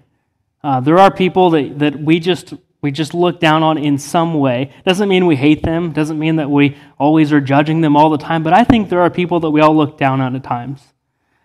Uh, 0.64 0.80
there 0.80 0.98
are 0.98 1.10
people 1.10 1.50
that, 1.50 1.78
that 1.78 2.00
we 2.00 2.18
just 2.18 2.54
we 2.80 2.90
just 2.90 3.12
look 3.12 3.38
down 3.38 3.62
on 3.62 3.76
in 3.76 3.98
some 3.98 4.34
way. 4.34 4.72
Doesn't 4.84 5.10
mean 5.10 5.26
we 5.26 5.36
hate 5.36 5.62
them. 5.62 5.92
Doesn't 5.92 6.18
mean 6.18 6.36
that 6.36 6.50
we 6.50 6.76
always 6.98 7.32
are 7.32 7.40
judging 7.40 7.82
them 7.82 7.96
all 7.96 8.08
the 8.08 8.18
time. 8.18 8.42
But 8.42 8.54
I 8.54 8.64
think 8.64 8.88
there 8.88 9.00
are 9.00 9.10
people 9.10 9.40
that 9.40 9.50
we 9.50 9.60
all 9.60 9.76
look 9.76 9.98
down 9.98 10.22
on 10.22 10.34
at 10.34 10.42
times. 10.42 10.82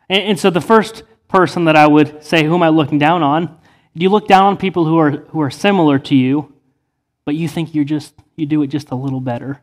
And, 0.07 0.23
and 0.23 0.39
so 0.39 0.49
the 0.49 0.61
first 0.61 1.03
person 1.27 1.65
that 1.65 1.75
I 1.75 1.85
would 1.85 2.23
say, 2.23 2.45
who 2.45 2.55
am 2.55 2.63
I 2.63 2.69
looking 2.69 2.97
down 2.97 3.21
on? 3.21 3.45
Do 3.45 4.03
you 4.03 4.09
look 4.09 4.27
down 4.27 4.45
on 4.45 4.57
people 4.57 4.85
who 4.85 4.97
are 4.97 5.11
who 5.11 5.41
are 5.41 5.49
similar 5.49 5.99
to 5.99 6.15
you, 6.15 6.53
but 7.25 7.35
you 7.35 7.49
think 7.49 7.75
you 7.75 7.83
just 7.83 8.13
you 8.37 8.45
do 8.45 8.61
it 8.61 8.67
just 8.67 8.91
a 8.91 8.95
little 8.95 9.19
better? 9.19 9.61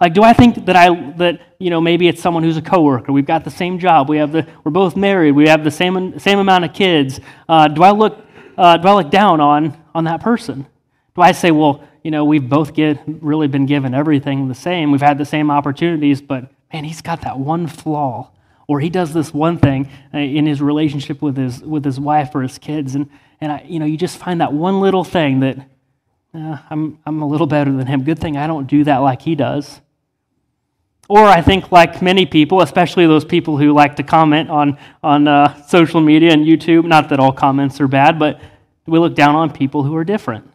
Like, 0.00 0.14
do 0.14 0.24
I 0.24 0.32
think 0.32 0.66
that 0.66 0.74
I 0.74 1.12
that 1.12 1.40
you 1.60 1.70
know 1.70 1.80
maybe 1.80 2.08
it's 2.08 2.20
someone 2.20 2.42
who's 2.42 2.56
a 2.56 2.62
coworker? 2.62 3.12
We've 3.12 3.24
got 3.24 3.44
the 3.44 3.50
same 3.50 3.78
job. 3.78 4.08
We 4.08 4.18
have 4.18 4.32
the 4.32 4.48
we're 4.64 4.72
both 4.72 4.96
married. 4.96 5.32
We 5.32 5.46
have 5.48 5.62
the 5.62 5.70
same 5.70 6.18
same 6.18 6.40
amount 6.40 6.64
of 6.64 6.72
kids. 6.72 7.20
Uh, 7.48 7.68
do 7.68 7.84
I 7.84 7.92
look 7.92 8.25
uh, 8.56 8.76
do 8.76 8.88
I 8.88 8.94
look 8.94 9.10
down 9.10 9.40
on, 9.40 9.76
on 9.94 10.04
that 10.04 10.20
person? 10.20 10.66
Do 11.14 11.22
I 11.22 11.32
say, 11.32 11.50
well, 11.50 11.82
you 12.02 12.10
know, 12.10 12.24
we've 12.24 12.48
both 12.48 12.74
get, 12.74 13.00
really 13.06 13.48
been 13.48 13.66
given 13.66 13.94
everything 13.94 14.48
the 14.48 14.54
same, 14.54 14.92
we've 14.92 15.00
had 15.00 15.18
the 15.18 15.24
same 15.24 15.50
opportunities, 15.50 16.20
but 16.20 16.50
man, 16.72 16.84
he's 16.84 17.02
got 17.02 17.22
that 17.22 17.38
one 17.38 17.66
flaw. 17.66 18.30
Or 18.68 18.80
he 18.80 18.90
does 18.90 19.12
this 19.12 19.32
one 19.32 19.58
thing 19.58 19.88
uh, 20.12 20.18
in 20.18 20.46
his 20.46 20.60
relationship 20.60 21.22
with 21.22 21.36
his, 21.36 21.62
with 21.62 21.84
his 21.84 22.00
wife 22.00 22.34
or 22.34 22.42
his 22.42 22.58
kids, 22.58 22.94
and, 22.94 23.08
and 23.40 23.52
I, 23.52 23.64
you 23.66 23.78
know, 23.78 23.86
you 23.86 23.96
just 23.96 24.18
find 24.18 24.40
that 24.40 24.52
one 24.52 24.80
little 24.80 25.04
thing 25.04 25.40
that 25.40 25.58
uh, 26.34 26.58
I'm, 26.68 26.98
I'm 27.06 27.22
a 27.22 27.26
little 27.26 27.46
better 27.46 27.72
than 27.72 27.86
him. 27.86 28.02
Good 28.02 28.18
thing 28.18 28.36
I 28.36 28.46
don't 28.46 28.66
do 28.66 28.84
that 28.84 28.98
like 28.98 29.22
he 29.22 29.34
does. 29.34 29.80
Or 31.08 31.24
I 31.24 31.40
think, 31.40 31.70
like 31.70 32.02
many 32.02 32.26
people, 32.26 32.62
especially 32.62 33.06
those 33.06 33.24
people 33.24 33.56
who 33.56 33.72
like 33.72 33.96
to 33.96 34.02
comment 34.02 34.50
on, 34.50 34.76
on 35.02 35.28
uh, 35.28 35.62
social 35.66 36.00
media 36.00 36.32
and 36.32 36.44
YouTube, 36.44 36.84
not 36.84 37.08
that 37.10 37.20
all 37.20 37.32
comments 37.32 37.80
are 37.80 37.86
bad, 37.86 38.18
but 38.18 38.40
we 38.86 38.98
look 38.98 39.14
down 39.14 39.36
on 39.36 39.52
people 39.52 39.84
who 39.84 39.94
are 39.94 40.04
different. 40.04 40.50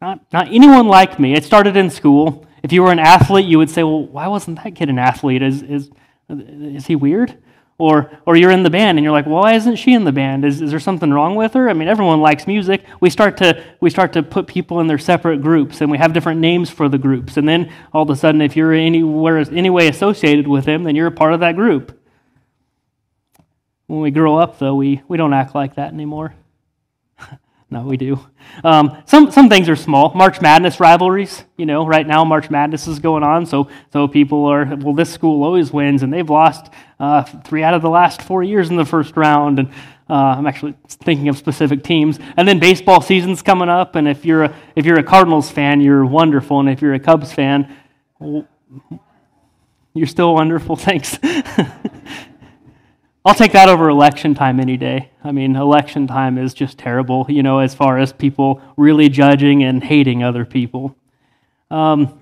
Not, 0.00 0.20
not 0.32 0.48
anyone 0.48 0.88
like 0.88 1.18
me. 1.18 1.34
It 1.34 1.44
started 1.44 1.76
in 1.76 1.88
school. 1.88 2.46
If 2.62 2.72
you 2.72 2.82
were 2.82 2.92
an 2.92 2.98
athlete, 2.98 3.46
you 3.46 3.58
would 3.58 3.70
say, 3.70 3.82
well, 3.82 4.04
why 4.04 4.28
wasn't 4.28 4.62
that 4.62 4.74
kid 4.74 4.90
an 4.90 4.98
athlete? 4.98 5.42
Is, 5.42 5.62
is, 5.62 5.90
is 6.28 6.86
he 6.86 6.96
weird? 6.96 7.38
Or, 7.78 8.10
or 8.24 8.36
you're 8.36 8.52
in 8.52 8.62
the 8.62 8.70
band 8.70 8.96
and 8.96 9.04
you're 9.04 9.12
like, 9.12 9.26
well, 9.26 9.42
why 9.42 9.54
isn't 9.54 9.76
she 9.76 9.92
in 9.92 10.04
the 10.04 10.12
band? 10.12 10.46
Is, 10.46 10.62
is 10.62 10.70
there 10.70 10.80
something 10.80 11.10
wrong 11.10 11.34
with 11.34 11.52
her? 11.52 11.68
I 11.68 11.74
mean, 11.74 11.88
everyone 11.88 12.22
likes 12.22 12.46
music. 12.46 12.82
We 13.00 13.10
start, 13.10 13.36
to, 13.38 13.62
we 13.80 13.90
start 13.90 14.14
to 14.14 14.22
put 14.22 14.46
people 14.46 14.80
in 14.80 14.86
their 14.86 14.96
separate 14.96 15.42
groups 15.42 15.82
and 15.82 15.90
we 15.90 15.98
have 15.98 16.14
different 16.14 16.40
names 16.40 16.70
for 16.70 16.88
the 16.88 16.96
groups. 16.96 17.36
And 17.36 17.46
then 17.46 17.70
all 17.92 18.04
of 18.04 18.10
a 18.10 18.16
sudden, 18.16 18.40
if 18.40 18.56
you're 18.56 18.72
anywhere, 18.72 19.36
any 19.38 19.68
way 19.68 19.88
associated 19.88 20.48
with 20.48 20.64
them, 20.64 20.84
then 20.84 20.96
you're 20.96 21.08
a 21.08 21.12
part 21.12 21.34
of 21.34 21.40
that 21.40 21.54
group. 21.54 22.00
When 23.88 24.00
we 24.00 24.10
grow 24.10 24.38
up, 24.38 24.58
though, 24.58 24.74
we, 24.74 25.02
we 25.06 25.18
don't 25.18 25.34
act 25.34 25.54
like 25.54 25.74
that 25.74 25.92
anymore. 25.92 26.34
No, 27.68 27.82
we 27.82 27.96
do. 27.96 28.20
Um, 28.62 29.02
some, 29.06 29.32
some 29.32 29.48
things 29.48 29.68
are 29.68 29.74
small. 29.74 30.14
March 30.14 30.40
Madness 30.40 30.78
rivalries, 30.78 31.44
you 31.56 31.66
know, 31.66 31.84
right 31.84 32.06
now 32.06 32.24
March 32.24 32.48
Madness 32.48 32.86
is 32.86 33.00
going 33.00 33.24
on, 33.24 33.44
so, 33.44 33.68
so 33.92 34.06
people 34.06 34.44
are, 34.46 34.64
well, 34.76 34.94
this 34.94 35.12
school 35.12 35.42
always 35.42 35.72
wins, 35.72 36.04
and 36.04 36.12
they've 36.12 36.30
lost 36.30 36.72
uh, 37.00 37.24
three 37.24 37.64
out 37.64 37.74
of 37.74 37.82
the 37.82 37.90
last 37.90 38.22
four 38.22 38.44
years 38.44 38.70
in 38.70 38.76
the 38.76 38.84
first 38.84 39.16
round. 39.16 39.58
And 39.58 39.68
uh, 40.08 40.36
I'm 40.38 40.46
actually 40.46 40.74
thinking 40.86 41.28
of 41.28 41.36
specific 41.36 41.82
teams. 41.82 42.20
And 42.36 42.46
then 42.46 42.60
baseball 42.60 43.00
season's 43.00 43.42
coming 43.42 43.68
up, 43.68 43.96
and 43.96 44.06
if 44.06 44.24
you're 44.24 44.44
a, 44.44 44.54
if 44.76 44.86
you're 44.86 45.00
a 45.00 45.04
Cardinals 45.04 45.50
fan, 45.50 45.80
you're 45.80 46.06
wonderful, 46.06 46.60
and 46.60 46.68
if 46.68 46.80
you're 46.80 46.94
a 46.94 47.00
Cubs 47.00 47.32
fan, 47.32 47.76
you're 49.92 50.06
still 50.06 50.34
wonderful. 50.34 50.76
Thanks. 50.76 51.18
I'll 53.26 53.34
take 53.34 53.50
that 53.52 53.68
over 53.68 53.88
election 53.88 54.36
time 54.36 54.60
any 54.60 54.76
day. 54.76 55.10
I 55.24 55.32
mean, 55.32 55.56
election 55.56 56.06
time 56.06 56.38
is 56.38 56.54
just 56.54 56.78
terrible, 56.78 57.26
you 57.28 57.42
know, 57.42 57.58
as 57.58 57.74
far 57.74 57.98
as 57.98 58.12
people 58.12 58.62
really 58.76 59.08
judging 59.08 59.64
and 59.64 59.82
hating 59.82 60.22
other 60.22 60.44
people. 60.44 60.96
Um, 61.68 62.20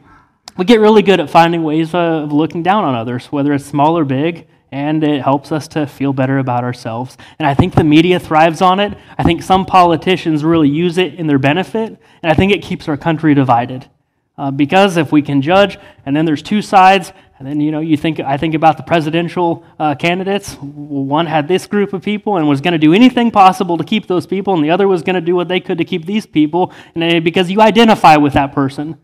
we 0.56 0.64
get 0.64 0.80
really 0.80 1.02
good 1.02 1.20
at 1.20 1.28
finding 1.28 1.62
ways 1.62 1.92
of 1.92 2.32
looking 2.32 2.62
down 2.62 2.84
on 2.84 2.94
others, 2.94 3.26
whether 3.26 3.52
it's 3.52 3.66
small 3.66 3.99
or 3.99 4.06
big, 4.06 4.49
and 4.73 5.04
it 5.04 5.20
helps 5.20 5.52
us 5.52 5.68
to 5.68 5.87
feel 5.87 6.14
better 6.14 6.38
about 6.38 6.64
ourselves. 6.64 7.18
And 7.38 7.46
I 7.46 7.52
think 7.52 7.75
the 7.75 7.84
media 7.84 8.18
thrives 8.18 8.62
on 8.62 8.80
it. 8.80 8.96
I 9.18 9.25
think 9.25 9.42
some 9.42 9.66
politicians 9.66 10.42
really 10.42 10.70
use 10.70 10.96
it 10.96 11.16
in 11.16 11.26
their 11.26 11.38
benefit, 11.38 11.99
and 12.23 12.32
I 12.32 12.34
think 12.34 12.50
it 12.50 12.62
keeps 12.62 12.88
our 12.88 12.96
country 12.96 13.34
divided. 13.34 13.90
Uh, 14.36 14.50
because 14.50 14.96
if 14.96 15.12
we 15.12 15.22
can 15.22 15.40
judge, 15.40 15.78
and 16.04 16.16
then 16.16 16.24
there's 16.24 16.42
two 16.42 16.60
sides, 16.60 17.12
and 17.38 17.48
then, 17.48 17.60
you 17.60 17.72
know, 17.72 17.80
you 17.80 17.96
think, 17.96 18.20
I 18.20 18.36
think 18.36 18.54
about 18.54 18.76
the 18.76 18.82
presidential 18.82 19.64
uh, 19.78 19.94
candidates. 19.96 20.54
One 20.54 21.26
had 21.26 21.48
this 21.48 21.66
group 21.66 21.92
of 21.92 22.02
people 22.02 22.36
and 22.36 22.48
was 22.48 22.60
going 22.60 22.72
to 22.72 22.78
do 22.78 22.94
anything 22.94 23.30
possible 23.30 23.76
to 23.76 23.84
keep 23.84 24.06
those 24.06 24.26
people, 24.26 24.54
and 24.54 24.64
the 24.64 24.70
other 24.70 24.88
was 24.88 25.02
going 25.02 25.14
to 25.14 25.20
do 25.20 25.34
what 25.34 25.48
they 25.48 25.60
could 25.60 25.78
to 25.78 25.84
keep 25.84 26.06
these 26.06 26.26
people. 26.26 26.72
And 26.94 27.24
because 27.24 27.50
you 27.50 27.60
identify 27.60 28.16
with 28.16 28.32
that 28.34 28.52
person, 28.52 28.98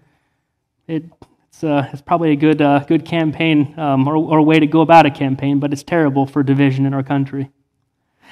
it, 0.87 1.05
it's, 1.49 1.65
uh, 1.65 1.89
it's 1.93 2.03
probably 2.03 2.31
a 2.31 2.37
good, 2.37 2.63
uh, 2.63 2.81
good 2.81 3.05
campaign 3.05 3.75
um, 3.79 4.07
or, 4.09 4.17
or 4.17 4.43
way 4.43 4.59
to 4.59 4.67
go 4.67 4.81
about 4.81 5.07
a 5.07 5.11
campaign, 5.11 5.59
but 5.59 5.73
it's 5.73 5.83
terrible 5.83 6.27
for 6.27 6.43
division 6.43 6.87
in 6.87 6.95
our 6.95 7.03
country. 7.03 7.51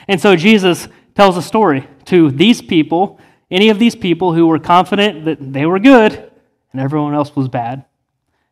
And 0.07 0.21
so 0.21 0.37
Jesus 0.37 0.89
tells 1.15 1.37
a 1.37 1.43
story 1.43 1.89
to 2.07 2.31
these 2.31 2.63
people, 2.63 3.21
any 3.51 3.69
of 3.69 3.79
these 3.81 3.97
people 3.97 4.33
who 4.33 4.47
were 4.47 4.61
confident 4.61 5.25
that 5.25 5.53
they 5.53 5.67
were 5.67 5.81
good 5.81 6.31
and 6.73 6.81
everyone 6.81 7.15
else 7.15 7.35
was 7.35 7.49
bad. 7.49 7.85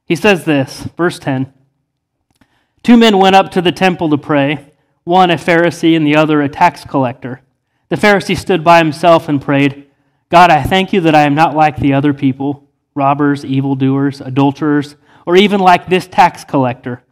He 0.05 0.17
says 0.17 0.45
this, 0.45 0.83
verse 0.97 1.19
10 1.19 1.53
Two 2.83 2.97
men 2.97 3.19
went 3.19 3.37
up 3.37 3.51
to 3.53 3.63
the 3.63 3.73
temple 3.73 4.09
to 4.11 4.19
pray, 4.19 4.73
one 5.05 5.31
a 5.31 5.35
Pharisee 5.35 5.97
and 5.97 6.07
the 6.07 6.17
other 6.17 6.41
a 6.41 6.49
tax 6.49 6.85
collector. 6.85 7.43
The 7.89 7.97
Pharisee 7.97 8.37
stood 8.37 8.65
by 8.65 8.79
himself 8.79 9.29
and 9.29 9.43
prayed, 9.43 9.87
God, 10.29 10.51
I 10.51 10.63
thank 10.63 10.93
you 10.93 11.01
that 11.03 11.15
I 11.15 11.23
am 11.23 11.35
not 11.35 11.55
like 11.55 11.77
the 11.77 11.93
other 11.93 12.13
people, 12.13 12.69
robbers, 12.95 13.45
evildoers, 13.45 14.21
adulterers, 14.21 14.97
or 15.25 15.37
even 15.37 15.61
like 15.61 15.87
this 15.87 16.07
tax 16.07 16.45
collector. 16.45 17.03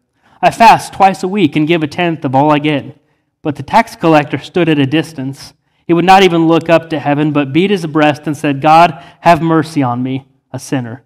I 0.41 0.51
fast 0.51 0.93
twice 0.93 1.23
a 1.23 1.29
week 1.29 1.57
and 1.57 1.69
give 1.69 1.83
a 1.83 1.87
tenth 1.87 2.25
of 2.25 2.35
all 2.35 2.53
I 2.53 2.59
get. 2.59 3.01
But 3.43 3.57
the 3.57 3.63
tax 3.63 3.95
collector 3.95 4.39
stood 4.39 4.69
at 4.69 4.79
a 4.79 4.87
distance. 4.87 5.55
He 5.87 5.93
would 5.93 6.05
not 6.05 6.23
even 6.23 6.49
look 6.49 6.69
up 6.69 6.91
to 6.91 6.99
heaven, 6.99 7.33
but 7.33 7.53
beat 7.53 7.71
his 7.71 7.87
breast 7.87 8.27
and 8.27 8.37
said, 8.37 8.61
God, 8.61 9.03
have 9.21 9.43
mercy 9.43 9.83
on 9.83 10.03
me, 10.03 10.27
a 10.55 10.59
sinner. 10.59 11.03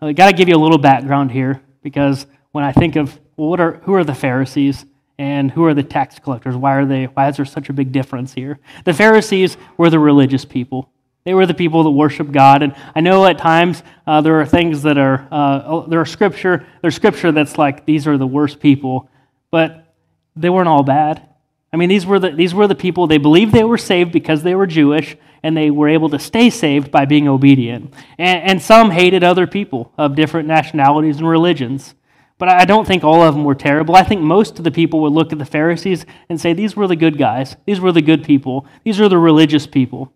I 0.00 0.14
got 0.14 0.30
to 0.30 0.32
give 0.32 0.48
you 0.48 0.56
a 0.56 0.58
little 0.58 0.78
background 0.78 1.30
here 1.30 1.62
because 1.82 2.26
when 2.50 2.64
I 2.64 2.72
think 2.72 2.96
of 2.96 3.20
well, 3.36 3.50
what 3.50 3.60
are 3.60 3.74
who 3.84 3.94
are 3.94 4.02
the 4.02 4.14
Pharisees 4.14 4.86
and 5.18 5.50
who 5.50 5.64
are 5.66 5.74
the 5.74 5.82
tax 5.82 6.18
collectors? 6.18 6.56
Why 6.56 6.72
are 6.72 6.86
they? 6.86 7.04
Why 7.04 7.28
is 7.28 7.36
there 7.36 7.44
such 7.44 7.68
a 7.68 7.72
big 7.72 7.92
difference 7.92 8.32
here? 8.32 8.58
The 8.84 8.94
Pharisees 8.94 9.58
were 9.76 9.90
the 9.90 9.98
religious 9.98 10.44
people. 10.44 10.90
They 11.24 11.34
were 11.34 11.46
the 11.46 11.54
people 11.54 11.84
that 11.84 11.90
worship 11.90 12.32
God, 12.32 12.62
and 12.62 12.74
I 12.96 13.00
know 13.00 13.26
at 13.26 13.38
times 13.38 13.82
uh, 14.06 14.22
there 14.22 14.40
are 14.40 14.46
things 14.46 14.82
that 14.82 14.96
are 14.96 15.28
uh, 15.30 15.86
there 15.86 16.00
are 16.00 16.06
scripture 16.06 16.66
there's 16.80 16.96
scripture 16.96 17.30
that's 17.30 17.58
like 17.58 17.84
these 17.84 18.06
are 18.06 18.16
the 18.16 18.26
worst 18.26 18.58
people, 18.58 19.10
but 19.50 19.94
they 20.34 20.48
weren't 20.48 20.68
all 20.68 20.82
bad. 20.82 21.28
I 21.72 21.78
mean, 21.78 21.88
these 21.88 22.04
were 22.04 22.18
the 22.18 22.30
these 22.30 22.54
were 22.54 22.66
the 22.66 22.74
people 22.74 23.06
they 23.06 23.18
believed 23.18 23.52
they 23.52 23.64
were 23.64 23.78
saved 23.78 24.12
because 24.12 24.42
they 24.42 24.54
were 24.54 24.66
Jewish, 24.66 25.16
and 25.42 25.56
they 25.56 25.70
were 25.70 25.88
able 25.88 26.08
to 26.10 26.18
stay 26.18 26.50
saved 26.50 26.90
by 26.90 27.06
being 27.06 27.28
obedient. 27.28 27.94
And, 28.18 28.50
and 28.50 28.62
some 28.62 28.90
hated 28.90 29.24
other 29.24 29.46
people 29.46 29.92
of 29.96 30.14
different 30.14 30.48
nationalities 30.48 31.18
and 31.18 31.28
religions. 31.28 31.94
But 32.38 32.48
I 32.48 32.64
don't 32.64 32.86
think 32.86 33.04
all 33.04 33.22
of 33.22 33.34
them 33.34 33.44
were 33.44 33.54
terrible. 33.54 33.94
I 33.94 34.02
think 34.02 34.20
most 34.20 34.58
of 34.58 34.64
the 34.64 34.70
people 34.70 35.00
would 35.02 35.12
look 35.12 35.32
at 35.32 35.38
the 35.38 35.44
Pharisees 35.44 36.04
and 36.28 36.40
say, 36.40 36.52
These 36.52 36.74
were 36.74 36.88
the 36.88 36.96
good 36.96 37.16
guys. 37.16 37.56
These 37.66 37.80
were 37.80 37.92
the 37.92 38.02
good 38.02 38.24
people. 38.24 38.66
These 38.84 39.00
are 39.00 39.08
the 39.08 39.18
religious 39.18 39.66
people. 39.66 40.12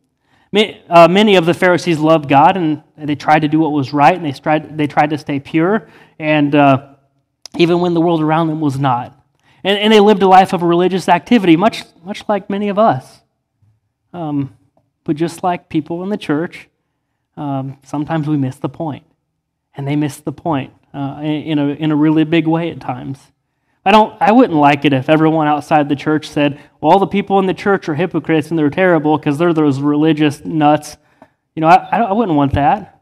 Uh, 0.88 1.06
many 1.08 1.36
of 1.36 1.44
the 1.44 1.54
Pharisees 1.54 1.98
loved 1.98 2.28
God 2.28 2.56
and 2.56 2.82
they 2.96 3.14
tried 3.14 3.40
to 3.40 3.48
do 3.48 3.58
what 3.58 3.72
was 3.72 3.92
right 3.92 4.16
and 4.16 4.24
they 4.24 4.32
tried, 4.32 4.76
they 4.76 4.86
tried 4.86 5.10
to 5.10 5.18
stay 5.18 5.38
pure, 5.38 5.88
and 6.18 6.54
uh, 6.54 6.94
even 7.58 7.80
when 7.80 7.94
the 7.94 8.00
world 8.00 8.22
around 8.22 8.48
them 8.48 8.60
was 8.60 8.78
not. 8.78 9.15
And, 9.66 9.80
and, 9.80 9.92
they 9.92 9.98
lived 9.98 10.22
a 10.22 10.28
life 10.28 10.52
of 10.52 10.62
religious 10.62 11.08
activity, 11.08 11.56
much, 11.56 11.82
much 12.04 12.22
like 12.28 12.48
many 12.48 12.68
of 12.68 12.78
us. 12.78 13.22
Um, 14.12 14.56
but 15.02 15.16
just 15.16 15.42
like 15.42 15.68
people 15.68 16.04
in 16.04 16.08
the 16.08 16.16
church, 16.16 16.68
um, 17.36 17.76
sometimes 17.82 18.28
we 18.28 18.36
miss 18.36 18.58
the 18.58 18.68
point. 18.68 19.04
And 19.74 19.84
they 19.84 19.96
miss 19.96 20.18
the 20.18 20.30
point 20.30 20.72
uh, 20.94 21.18
in, 21.20 21.58
a, 21.58 21.66
in 21.70 21.90
a 21.90 21.96
really 21.96 22.22
big 22.22 22.46
way 22.46 22.70
at 22.70 22.80
times. 22.80 23.18
I, 23.84 23.90
don't, 23.90 24.16
I 24.22 24.30
wouldn't 24.30 24.56
like 24.56 24.84
it 24.84 24.92
if 24.92 25.08
everyone 25.08 25.48
outside 25.48 25.88
the 25.88 25.96
church 25.96 26.28
said, 26.28 26.60
well, 26.80 26.92
all 26.92 26.98
the 27.00 27.08
people 27.08 27.40
in 27.40 27.46
the 27.46 27.54
church 27.54 27.88
are 27.88 27.96
hypocrites 27.96 28.50
and 28.50 28.58
they're 28.58 28.70
terrible 28.70 29.18
because 29.18 29.36
they're 29.36 29.52
those 29.52 29.80
religious 29.80 30.44
nuts. 30.44 30.96
You 31.56 31.62
know, 31.62 31.66
I, 31.66 32.02
I 32.02 32.12
wouldn't 32.12 32.36
want 32.36 32.54
that. 32.54 32.95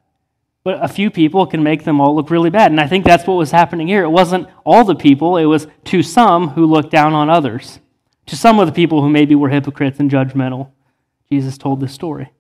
But 0.64 0.82
a 0.82 0.88
few 0.88 1.10
people 1.10 1.46
can 1.46 1.62
make 1.62 1.84
them 1.84 2.00
all 2.00 2.16
look 2.16 2.30
really 2.30 2.50
bad. 2.50 2.70
And 2.70 2.80
I 2.80 2.88
think 2.88 3.04
that's 3.04 3.26
what 3.26 3.34
was 3.34 3.50
happening 3.50 3.86
here. 3.86 4.02
It 4.02 4.08
wasn't 4.08 4.48
all 4.64 4.82
the 4.82 4.94
people, 4.94 5.36
it 5.36 5.44
was 5.44 5.66
to 5.84 6.02
some 6.02 6.48
who 6.48 6.64
looked 6.64 6.90
down 6.90 7.12
on 7.12 7.28
others, 7.28 7.80
to 8.26 8.36
some 8.36 8.58
of 8.58 8.66
the 8.66 8.72
people 8.72 9.02
who 9.02 9.10
maybe 9.10 9.34
were 9.34 9.50
hypocrites 9.50 10.00
and 10.00 10.10
judgmental. 10.10 10.70
Jesus 11.30 11.58
told 11.58 11.80
this 11.80 11.92
story. 11.92 12.32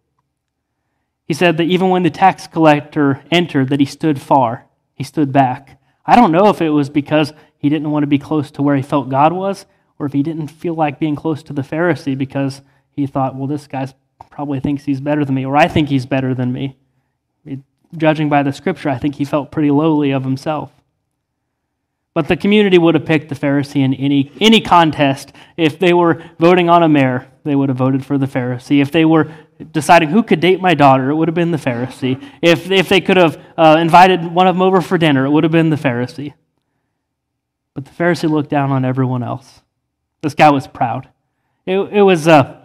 He 1.26 1.34
said 1.34 1.58
that 1.58 1.64
even 1.64 1.90
when 1.90 2.02
the 2.02 2.10
tax 2.10 2.46
collector 2.46 3.22
entered, 3.30 3.68
that 3.68 3.80
he 3.80 3.86
stood 3.86 4.20
far. 4.20 4.66
He 4.94 5.04
stood 5.04 5.32
back. 5.32 5.80
I 6.06 6.16
don't 6.16 6.32
know 6.32 6.48
if 6.48 6.60
it 6.60 6.70
was 6.70 6.90
because 6.90 7.32
he 7.58 7.68
didn't 7.68 7.90
want 7.90 8.02
to 8.02 8.08
be 8.08 8.18
close 8.18 8.50
to 8.52 8.62
where 8.62 8.76
he 8.76 8.82
felt 8.82 9.08
God 9.08 9.32
was, 9.32 9.66
or 9.98 10.06
if 10.06 10.12
he 10.12 10.22
didn't 10.22 10.48
feel 10.48 10.74
like 10.74 10.98
being 10.98 11.16
close 11.16 11.42
to 11.44 11.52
the 11.52 11.62
Pharisee 11.62 12.16
because 12.16 12.62
he 12.90 13.06
thought, 13.06 13.36
well, 13.36 13.46
this 13.46 13.66
guy 13.66 13.92
probably 14.30 14.60
thinks 14.60 14.84
he's 14.84 15.00
better 15.00 15.24
than 15.24 15.34
me, 15.34 15.44
or 15.44 15.56
I 15.56 15.68
think 15.68 15.88
he's 15.88 16.06
better 16.06 16.34
than 16.34 16.52
me. 16.52 16.76
Judging 17.96 18.28
by 18.28 18.42
the 18.42 18.52
scripture, 18.52 18.88
I 18.88 18.98
think 18.98 19.16
he 19.16 19.24
felt 19.24 19.50
pretty 19.50 19.70
lowly 19.70 20.10
of 20.10 20.24
himself. 20.24 20.72
But 22.14 22.28
the 22.28 22.36
community 22.36 22.78
would 22.78 22.94
have 22.94 23.04
picked 23.04 23.28
the 23.28 23.34
Pharisee 23.34 23.82
in 23.84 23.92
any, 23.94 24.30
any 24.40 24.60
contest. 24.60 25.32
If 25.56 25.78
they 25.78 25.92
were 25.92 26.22
voting 26.38 26.68
on 26.70 26.82
a 26.82 26.88
mayor, 26.88 27.28
they 27.42 27.56
would 27.56 27.68
have 27.68 27.78
voted 27.78 28.06
for 28.06 28.18
the 28.18 28.26
Pharisee. 28.26 28.80
If 28.80 28.92
they 28.92 29.04
were 29.04 29.32
deciding 29.72 30.10
who 30.10 30.22
could 30.22 30.40
date 30.40 30.60
my 30.60 30.74
daughter, 30.74 31.10
it 31.10 31.16
would 31.16 31.28
have 31.28 31.34
been 31.34 31.50
the 31.50 31.58
Pharisee. 31.58 32.22
If, 32.40 32.70
if 32.70 32.88
they 32.88 33.00
could 33.00 33.16
have 33.16 33.40
uh, 33.56 33.76
invited 33.80 34.24
one 34.24 34.46
of 34.46 34.54
them 34.54 34.62
over 34.62 34.80
for 34.80 34.96
dinner, 34.96 35.26
it 35.26 35.30
would 35.30 35.44
have 35.44 35.52
been 35.52 35.70
the 35.70 35.76
Pharisee. 35.76 36.34
But 37.74 37.84
the 37.84 37.90
Pharisee 37.90 38.30
looked 38.30 38.50
down 38.50 38.70
on 38.70 38.84
everyone 38.84 39.24
else. 39.24 39.62
This 40.22 40.34
guy 40.34 40.50
was 40.50 40.68
proud. 40.68 41.08
It, 41.66 41.78
it 41.78 42.02
was, 42.02 42.28
uh, 42.28 42.63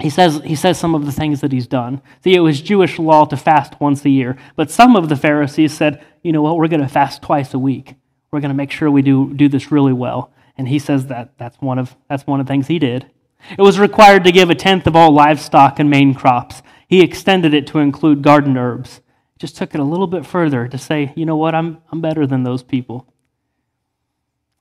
he, 0.00 0.10
says, 0.10 0.40
he 0.44 0.54
says 0.54 0.78
some 0.78 0.94
of 0.94 1.06
the 1.06 1.12
things 1.12 1.40
that 1.40 1.52
he's 1.52 1.66
done. 1.66 2.02
See, 2.22 2.34
it 2.34 2.40
was 2.40 2.60
Jewish 2.60 2.98
law 2.98 3.24
to 3.26 3.36
fast 3.36 3.80
once 3.80 4.04
a 4.04 4.10
year. 4.10 4.36
But 4.54 4.70
some 4.70 4.94
of 4.94 5.08
the 5.08 5.16
Pharisees 5.16 5.72
said, 5.72 6.04
you 6.22 6.32
know 6.32 6.42
what, 6.42 6.56
we're 6.56 6.68
going 6.68 6.82
to 6.82 6.88
fast 6.88 7.22
twice 7.22 7.54
a 7.54 7.58
week. 7.58 7.94
We're 8.30 8.40
going 8.40 8.50
to 8.50 8.56
make 8.56 8.70
sure 8.70 8.90
we 8.90 9.02
do, 9.02 9.32
do 9.32 9.48
this 9.48 9.72
really 9.72 9.92
well. 9.92 10.32
And 10.58 10.68
he 10.68 10.78
says 10.78 11.06
that 11.06 11.32
that's 11.38 11.60
one, 11.60 11.78
of, 11.78 11.96
that's 12.08 12.26
one 12.26 12.40
of 12.40 12.46
the 12.46 12.52
things 12.52 12.66
he 12.66 12.78
did. 12.78 13.10
It 13.50 13.62
was 13.62 13.78
required 13.78 14.24
to 14.24 14.32
give 14.32 14.50
a 14.50 14.54
tenth 14.54 14.86
of 14.86 14.96
all 14.96 15.12
livestock 15.12 15.78
and 15.78 15.88
main 15.88 16.14
crops. 16.14 16.62
He 16.88 17.00
extended 17.00 17.54
it 17.54 17.66
to 17.68 17.78
include 17.78 18.22
garden 18.22 18.56
herbs. 18.56 19.00
Just 19.38 19.56
took 19.56 19.74
it 19.74 19.80
a 19.80 19.84
little 19.84 20.06
bit 20.06 20.26
further 20.26 20.66
to 20.68 20.78
say, 20.78 21.12
you 21.16 21.26
know 21.26 21.36
what, 21.36 21.54
I'm, 21.54 21.78
I'm 21.92 22.00
better 22.00 22.26
than 22.26 22.42
those 22.42 22.62
people. 22.62 23.06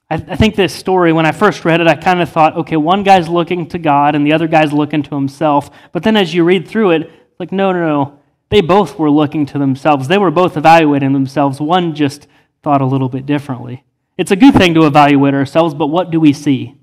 I, 0.10 0.16
I 0.16 0.36
think 0.36 0.56
this 0.56 0.74
story, 0.74 1.14
when 1.14 1.26
I 1.26 1.32
first 1.32 1.66
read 1.66 1.82
it, 1.82 1.88
I 1.88 1.96
kind 1.96 2.22
of 2.22 2.30
thought, 2.30 2.56
okay, 2.58 2.78
one 2.78 3.04
guy's 3.04 3.28
looking 3.28 3.68
to 3.70 3.80
God 3.80 4.16
and 4.16 4.26
the 4.26 4.34
other 4.34 4.48
guy's 4.48 4.72
looking 4.72 5.04
to 5.04 5.16
himself. 5.16 5.70
But 5.92 6.04
then 6.04 6.16
as 6.16 6.34
you 6.34 6.44
read 6.44 6.68
through 6.68 6.92
it, 6.92 7.12
like, 7.40 7.52
no, 7.52 7.72
no, 7.72 7.88
no. 7.88 8.20
They 8.50 8.62
both 8.62 9.00
were 9.00 9.10
looking 9.10 9.46
to 9.48 9.58
themselves. 9.58 10.08
They 10.08 10.20
were 10.20 10.32
both 10.32 10.56
evaluating 10.56 11.14
themselves. 11.14 11.60
One 11.60 11.96
just 11.96 12.28
thought 12.62 12.82
a 12.82 12.86
little 12.86 13.10
bit 13.10 13.26
differently. 13.26 13.84
It's 14.18 14.32
a 14.32 14.36
good 14.36 14.54
thing 14.54 14.76
to 14.76 14.86
evaluate 14.86 15.34
ourselves, 15.34 15.74
but 15.74 15.88
what 15.88 16.12
do 16.12 16.20
we 16.20 16.32
see? 16.32 16.76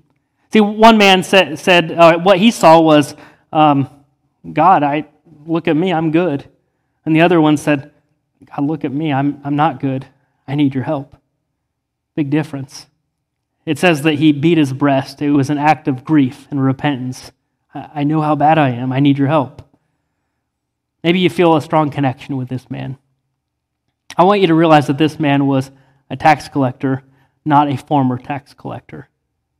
See, 0.51 0.61
one 0.61 0.97
man 0.97 1.23
said, 1.23 1.57
said 1.57 1.91
uh, 1.91 2.19
what 2.19 2.37
he 2.37 2.51
saw 2.51 2.79
was, 2.79 3.15
um, 3.51 3.89
God, 4.51 4.83
I 4.83 5.07
look 5.45 5.67
at 5.67 5.75
me, 5.75 5.91
I'm 5.91 6.11
good. 6.11 6.47
And 7.05 7.15
the 7.15 7.21
other 7.21 7.41
one 7.41 7.57
said, 7.57 7.91
God, 8.45 8.65
look 8.65 8.85
at 8.85 8.91
me, 8.91 9.11
I'm, 9.11 9.41
I'm 9.43 9.55
not 9.55 9.79
good. 9.79 10.05
I 10.47 10.55
need 10.55 10.75
your 10.75 10.83
help. 10.83 11.15
Big 12.15 12.29
difference. 12.29 12.85
It 13.65 13.79
says 13.79 14.01
that 14.01 14.15
he 14.15 14.31
beat 14.31 14.57
his 14.57 14.73
breast. 14.73 15.21
It 15.21 15.31
was 15.31 15.49
an 15.49 15.57
act 15.57 15.87
of 15.87 16.03
grief 16.03 16.47
and 16.51 16.63
repentance. 16.63 17.31
I 17.73 18.03
know 18.03 18.21
how 18.21 18.35
bad 18.35 18.57
I 18.57 18.69
am. 18.69 18.91
I 18.91 18.99
need 18.99 19.17
your 19.17 19.27
help. 19.27 19.61
Maybe 21.03 21.19
you 21.19 21.29
feel 21.29 21.55
a 21.55 21.61
strong 21.61 21.89
connection 21.89 22.37
with 22.37 22.49
this 22.49 22.69
man. 22.69 22.97
I 24.17 24.23
want 24.23 24.41
you 24.41 24.47
to 24.47 24.53
realize 24.53 24.87
that 24.87 24.97
this 24.97 25.19
man 25.19 25.47
was 25.47 25.71
a 26.09 26.15
tax 26.15 26.47
collector, 26.47 27.03
not 27.45 27.69
a 27.69 27.77
former 27.77 28.17
tax 28.17 28.53
collector. 28.53 29.09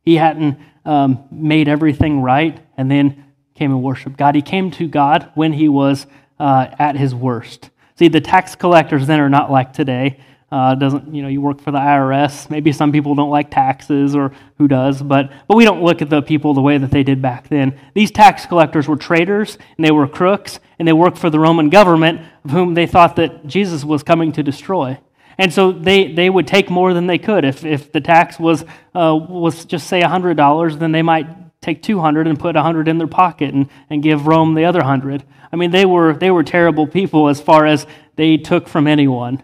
He 0.02 0.16
hadn't 0.16 0.58
um, 0.84 1.24
made 1.30 1.66
everything 1.66 2.20
right 2.20 2.64
and 2.76 2.90
then 2.90 3.24
came 3.54 3.72
and 3.72 3.82
worshiped 3.82 4.16
God. 4.16 4.34
He 4.34 4.42
came 4.42 4.70
to 4.72 4.86
God 4.86 5.30
when 5.34 5.52
he 5.52 5.68
was 5.68 6.06
uh, 6.38 6.68
at 6.78 6.96
his 6.96 7.14
worst. 7.14 7.70
See, 7.96 8.08
the 8.08 8.20
tax 8.20 8.54
collectors 8.54 9.06
then 9.06 9.20
are 9.20 9.28
not 9.28 9.50
like 9.50 9.72
today. 9.72 10.20
Uh, 10.54 10.72
doesn't 10.76 11.12
you 11.12 11.20
know 11.20 11.26
you 11.26 11.40
work 11.40 11.60
for 11.60 11.72
the 11.72 11.78
IRS? 11.78 12.48
Maybe 12.48 12.70
some 12.70 12.92
people 12.92 13.16
don't 13.16 13.28
like 13.28 13.50
taxes, 13.50 14.14
or 14.14 14.30
who 14.56 14.68
does? 14.68 15.02
But 15.02 15.32
but 15.48 15.56
we 15.56 15.64
don't 15.64 15.82
look 15.82 16.00
at 16.00 16.10
the 16.10 16.22
people 16.22 16.54
the 16.54 16.60
way 16.60 16.78
that 16.78 16.92
they 16.92 17.02
did 17.02 17.20
back 17.20 17.48
then. 17.48 17.76
These 17.92 18.12
tax 18.12 18.46
collectors 18.46 18.86
were 18.86 18.94
traitors 18.94 19.58
and 19.76 19.84
they 19.84 19.90
were 19.90 20.06
crooks 20.06 20.60
and 20.78 20.86
they 20.86 20.92
worked 20.92 21.18
for 21.18 21.28
the 21.28 21.40
Roman 21.40 21.70
government, 21.70 22.20
of 22.44 22.52
whom 22.52 22.74
they 22.74 22.86
thought 22.86 23.16
that 23.16 23.48
Jesus 23.48 23.84
was 23.84 24.04
coming 24.04 24.30
to 24.30 24.44
destroy. 24.44 24.96
And 25.38 25.52
so 25.52 25.72
they, 25.72 26.12
they 26.12 26.30
would 26.30 26.46
take 26.46 26.70
more 26.70 26.94
than 26.94 27.08
they 27.08 27.18
could. 27.18 27.44
If, 27.44 27.64
if 27.64 27.90
the 27.90 28.00
tax 28.00 28.38
was, 28.38 28.62
uh, 28.94 29.18
was 29.28 29.64
just 29.64 29.88
say 29.88 30.02
$100, 30.02 30.78
then 30.78 30.92
they 30.92 31.02
might 31.02 31.26
take 31.62 31.82
200 31.82 32.28
and 32.28 32.38
put 32.38 32.54
100 32.54 32.86
in 32.86 32.98
their 32.98 33.08
pocket 33.08 33.52
and, 33.52 33.68
and 33.90 34.04
give 34.04 34.28
Rome 34.28 34.54
the 34.54 34.66
other 34.66 34.78
100. 34.78 35.24
I 35.52 35.56
mean, 35.56 35.72
they 35.72 35.84
were, 35.84 36.12
they 36.12 36.30
were 36.30 36.44
terrible 36.44 36.86
people 36.86 37.28
as 37.28 37.40
far 37.40 37.66
as 37.66 37.88
they 38.14 38.36
took 38.36 38.68
from 38.68 38.86
anyone. 38.86 39.42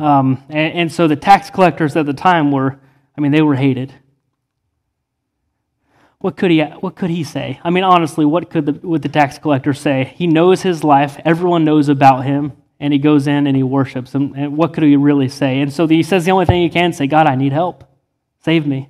Um, 0.00 0.42
and, 0.48 0.72
and 0.74 0.92
so 0.92 1.06
the 1.06 1.16
tax 1.16 1.50
collectors 1.50 1.94
at 1.94 2.06
the 2.06 2.14
time 2.14 2.50
were, 2.50 2.80
I 3.16 3.20
mean, 3.20 3.32
they 3.32 3.42
were 3.42 3.56
hated. 3.56 3.92
What 6.20 6.38
could 6.38 6.50
he, 6.50 6.62
what 6.62 6.96
could 6.96 7.10
he 7.10 7.22
say? 7.22 7.60
I 7.62 7.68
mean, 7.68 7.84
honestly, 7.84 8.24
what 8.24 8.48
could 8.48 8.64
the, 8.64 8.72
would 8.86 9.02
the 9.02 9.10
tax 9.10 9.38
collector 9.38 9.74
say? 9.74 10.14
He 10.16 10.26
knows 10.26 10.62
his 10.62 10.82
life, 10.82 11.20
everyone 11.24 11.64
knows 11.64 11.90
about 11.90 12.24
him, 12.24 12.52
and 12.78 12.94
he 12.94 12.98
goes 12.98 13.26
in 13.26 13.46
and 13.46 13.54
he 13.54 13.62
worships. 13.62 14.14
And, 14.14 14.34
and 14.34 14.56
what 14.56 14.72
could 14.72 14.84
he 14.84 14.96
really 14.96 15.28
say? 15.28 15.60
And 15.60 15.70
so 15.70 15.86
he 15.86 16.02
says 16.02 16.24
the 16.24 16.30
only 16.30 16.46
thing 16.46 16.62
he 16.62 16.70
can 16.70 16.94
say 16.94 17.06
God, 17.06 17.26
I 17.26 17.34
need 17.34 17.52
help. 17.52 17.84
Save 18.42 18.66
me. 18.66 18.88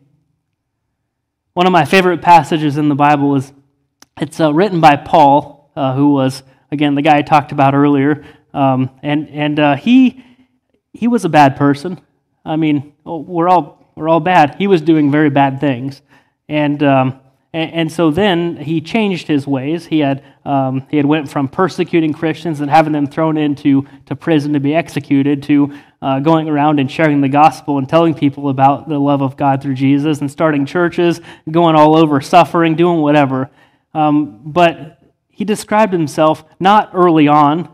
One 1.55 1.67
of 1.67 1.73
my 1.73 1.85
favorite 1.85 2.23
passages 2.23 2.76
in 2.76 2.88
the 2.88 2.95
Bible 2.95 3.35
is 3.35 3.52
it's 4.21 4.38
uh, 4.38 4.55
written 4.55 4.81
by 4.81 4.95
Paul, 4.95 5.73
uh, 5.75 5.95
who 5.95 6.11
was, 6.11 6.45
again, 6.71 6.95
the 6.95 7.02
guy 7.02 7.19
I 7.19 7.23
talked 7.23 7.50
about 7.50 7.75
earlier. 7.75 8.25
Um, 8.55 8.90
and 9.02 9.29
and 9.29 9.59
uh, 9.59 9.76
he, 9.76 10.25
he 10.92 11.09
was 11.09 11.25
a 11.25 11.28
bad 11.28 11.56
person. 11.56 12.00
I 12.44 12.56
mean, 12.56 12.94
oh, 13.04 13.18
we're 13.18 13.49
all, 13.49 13.92
we're 13.94 14.09
all 14.09 14.20
bad. 14.20 14.56
He 14.56 14.66
was 14.66 14.80
doing 14.80 15.11
very 15.11 15.30
bad 15.30 15.61
things. 15.61 16.02
And, 16.49 16.82
um, 16.82 17.20
and, 17.52 17.73
and, 17.73 17.92
so 17.92 18.11
then 18.11 18.56
he 18.56 18.80
changed 18.80 19.26
his 19.26 19.47
ways. 19.47 19.87
He 19.87 20.00
had, 20.00 20.25
um, 20.44 20.87
he 20.90 20.97
had 20.97 21.06
went 21.06 21.28
from 21.28 21.49
persecuting 21.49 22.12
Christians 22.12 22.61
and 22.61 22.70
having 22.70 22.92
them 22.92 23.06
thrown 23.06 23.37
into 23.37 23.87
to 24.06 24.16
prison 24.16 24.52
to 24.52 24.61
be 24.61 24.75
executed 24.75 25.42
to 25.44 25.73
uh, 26.02 26.20
going 26.20 26.49
around 26.49 26.80
and 26.80 26.90
sharing 26.90 27.20
the 27.20 27.28
gospel 27.28 27.78
and 27.78 27.88
telling 27.88 28.14
people 28.14 28.49
about 28.49 28.88
the 28.88 28.99
love 28.99 29.20
of 29.20 29.37
God 29.37 29.62
through 29.62 29.75
Jesus 29.75 30.20
and 30.20 30.30
starting 30.30 30.64
churches, 30.64 31.20
going 31.50 31.76
all 31.76 31.97
over, 31.97 32.20
suffering, 32.20 32.75
doing 32.75 33.00
whatever. 33.00 33.50
Um, 33.94 34.40
but 34.44 35.02
he 35.28 35.44
described 35.44 35.92
himself 35.92 36.44
not 36.59 36.90
early 36.94 37.28
on, 37.28 37.68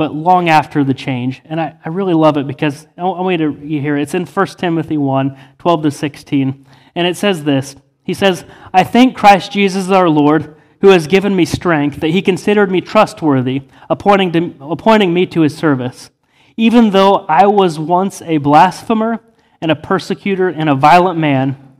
but 0.00 0.14
long 0.14 0.48
after 0.48 0.82
the 0.82 0.94
change. 0.94 1.42
And 1.44 1.60
I, 1.60 1.76
I 1.84 1.90
really 1.90 2.14
love 2.14 2.38
it 2.38 2.46
because 2.46 2.86
I 2.96 3.02
want 3.02 3.38
you 3.38 3.52
to 3.52 3.66
hear 3.82 3.98
it. 3.98 4.02
It's 4.04 4.14
in 4.14 4.24
1 4.24 4.46
Timothy 4.46 4.96
1 4.96 5.38
12 5.58 5.82
to 5.82 5.90
16. 5.90 6.66
And 6.94 7.06
it 7.06 7.18
says 7.18 7.44
this 7.44 7.76
He 8.02 8.14
says, 8.14 8.46
I 8.72 8.82
thank 8.82 9.14
Christ 9.14 9.52
Jesus 9.52 9.90
our 9.90 10.08
Lord, 10.08 10.56
who 10.80 10.88
has 10.88 11.06
given 11.06 11.36
me 11.36 11.44
strength, 11.44 12.00
that 12.00 12.12
he 12.12 12.22
considered 12.22 12.70
me 12.70 12.80
trustworthy, 12.80 13.64
appointing, 13.90 14.32
to, 14.32 14.54
appointing 14.62 15.12
me 15.12 15.26
to 15.26 15.42
his 15.42 15.54
service. 15.54 16.08
Even 16.56 16.92
though 16.92 17.26
I 17.28 17.44
was 17.44 17.78
once 17.78 18.22
a 18.22 18.38
blasphemer 18.38 19.20
and 19.60 19.70
a 19.70 19.76
persecutor 19.76 20.48
and 20.48 20.70
a 20.70 20.74
violent 20.74 21.18
man, 21.18 21.76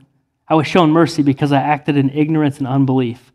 I 0.47 0.53
was 0.53 0.67
shown 0.67 0.91
mercy 0.91 1.23
because 1.23 1.51
I 1.51 1.59
acted 1.59 1.97
in 1.97 2.11
ignorance 2.11 2.59
and 2.59 2.67
unbelief. 2.67 3.31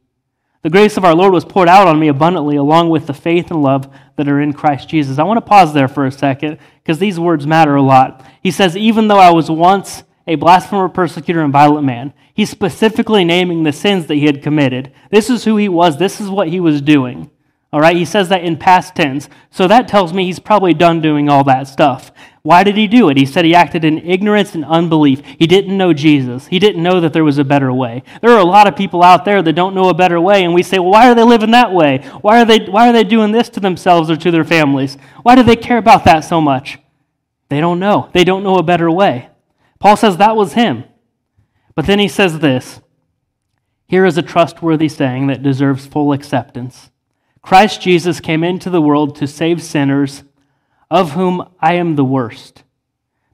The 0.63 0.71
grace 0.71 0.97
of 0.97 1.05
our 1.05 1.15
Lord 1.15 1.33
was 1.33 1.45
poured 1.45 1.69
out 1.69 1.87
on 1.87 1.99
me 1.99 2.09
abundantly, 2.09 2.57
along 2.57 2.91
with 2.91 3.07
the 3.07 3.15
faith 3.15 3.51
and 3.51 3.63
love 3.63 3.89
that 4.17 4.29
are 4.29 4.41
in 4.41 4.53
Christ 4.53 4.89
Jesus. 4.89 5.19
I 5.19 5.23
want 5.23 5.39
to 5.39 5.43
pause 5.43 5.73
there 5.73 5.89
for 5.89 6.07
a 6.07 6.13
second 6.13 6.59
because 6.83 6.99
these 6.99 7.21
words 7.21 7.47
matter 7.47 7.75
a 7.75 7.83
lot. 7.83 8.25
He 8.43 8.51
says, 8.51 8.77
Even 8.77 9.09
though 9.09 9.19
I 9.19 9.31
was 9.31 9.51
once 9.51 10.03
a 10.27 10.35
blasphemer, 10.35 10.89
persecutor, 10.89 11.43
and 11.43 11.53
violent 11.53 11.87
man, 11.87 12.13
he's 12.35 12.51
specifically 12.51 13.25
naming 13.25 13.63
the 13.63 13.73
sins 13.73 14.07
that 14.07 14.17
he 14.17 14.27
had 14.27 14.43
committed. 14.43 14.93
This 15.11 15.31
is 15.31 15.45
who 15.45 15.57
he 15.57 15.69
was, 15.69 15.99
this 15.99 16.21
is 16.21 16.29
what 16.29 16.49
he 16.49 16.61
was 16.61 16.81
doing. 16.81 17.31
All 17.73 17.81
right, 17.81 17.97
he 17.97 18.05
says 18.05 18.29
that 18.31 18.45
in 18.45 18.57
past 18.57 18.95
tense. 18.95 19.29
So 19.51 19.69
that 19.69 19.89
tells 19.89 20.13
me 20.13 20.25
he's 20.25 20.39
probably 20.39 20.73
done 20.73 21.01
doing 21.01 21.29
all 21.29 21.45
that 21.45 21.69
stuff. 21.69 22.11
Why 22.47 22.63
did 22.63 22.77
he 22.77 22.87
do 22.87 23.09
it? 23.09 23.17
He 23.17 23.27
said 23.27 23.45
he 23.45 23.57
acted 23.57 23.85
in 23.85 23.99
ignorance 24.07 24.55
and 24.55 24.65
unbelief. 24.65 25.21
He 25.37 25.49
didn't 25.49 25.77
know 25.77 25.93
Jesus. 25.93 26.47
He 26.47 26.61
didn't 26.61 26.81
know 26.81 27.01
that 27.01 27.13
there 27.13 27.25
was 27.25 27.39
a 27.39 27.45
better 27.45 27.73
way. 27.73 28.05
There 28.21 28.31
are 28.31 28.39
a 28.39 28.45
lot 28.45 28.69
of 28.69 28.77
people 28.77 29.03
out 29.03 29.25
there 29.25 29.43
that 29.43 29.53
don't 29.55 29.75
know 29.75 29.89
a 29.89 29.95
better 29.95 30.21
way, 30.21 30.45
and 30.45 30.55
we 30.55 30.63
say, 30.63 30.79
well, 30.79 30.93
why 30.93 31.11
are 31.11 31.15
they 31.17 31.25
living 31.25 31.51
that 31.51 31.73
way? 31.73 32.09
Why 32.21 32.41
are 32.41 32.45
they, 32.45 32.61
why 32.61 32.89
are 32.89 32.93
they 32.93 33.03
doing 33.03 33.33
this 33.33 33.49
to 33.49 33.59
themselves 33.59 34.13
or 34.13 34.17
to 34.19 34.31
their 34.31 34.45
families? 34.45 34.97
Why 35.25 35.35
do 35.35 35.43
they 35.43 35.57
care 35.57 35.79
about 35.79 36.05
that 36.05 36.21
so 36.21 36.41
much? 36.41 36.79
They 37.49 37.61
don't 37.61 37.81
know. 37.81 38.11
They 38.13 38.23
don't 38.23 38.45
know 38.45 38.59
a 38.59 38.63
better 38.63 38.93
way. 38.93 39.29
Paul 39.81 39.97
says 39.97 40.19
that 40.19 40.37
was 40.37 40.53
him. 40.53 40.85
But 41.75 41.87
then 41.87 41.99
he 41.99 42.07
says 42.07 42.39
this 42.39 42.81
Here 43.89 44.07
is 44.07 44.19
a 44.19 44.23
trustworthy 44.23 44.89
saying 44.89 45.27
that 45.27 45.43
deserves 45.43 45.85
full 45.85 46.13
acceptance 46.13 46.91
Christ 47.43 47.81
Jesus 47.81 48.21
came 48.21 48.45
into 48.45 48.71
the 48.71 48.81
world 48.81 49.17
to 49.17 49.27
save 49.27 49.65
sinners 49.65 50.23
of 50.91 51.13
whom 51.13 51.49
I 51.61 51.75
am 51.75 51.97
the 51.97 52.05
worst. 52.05 52.63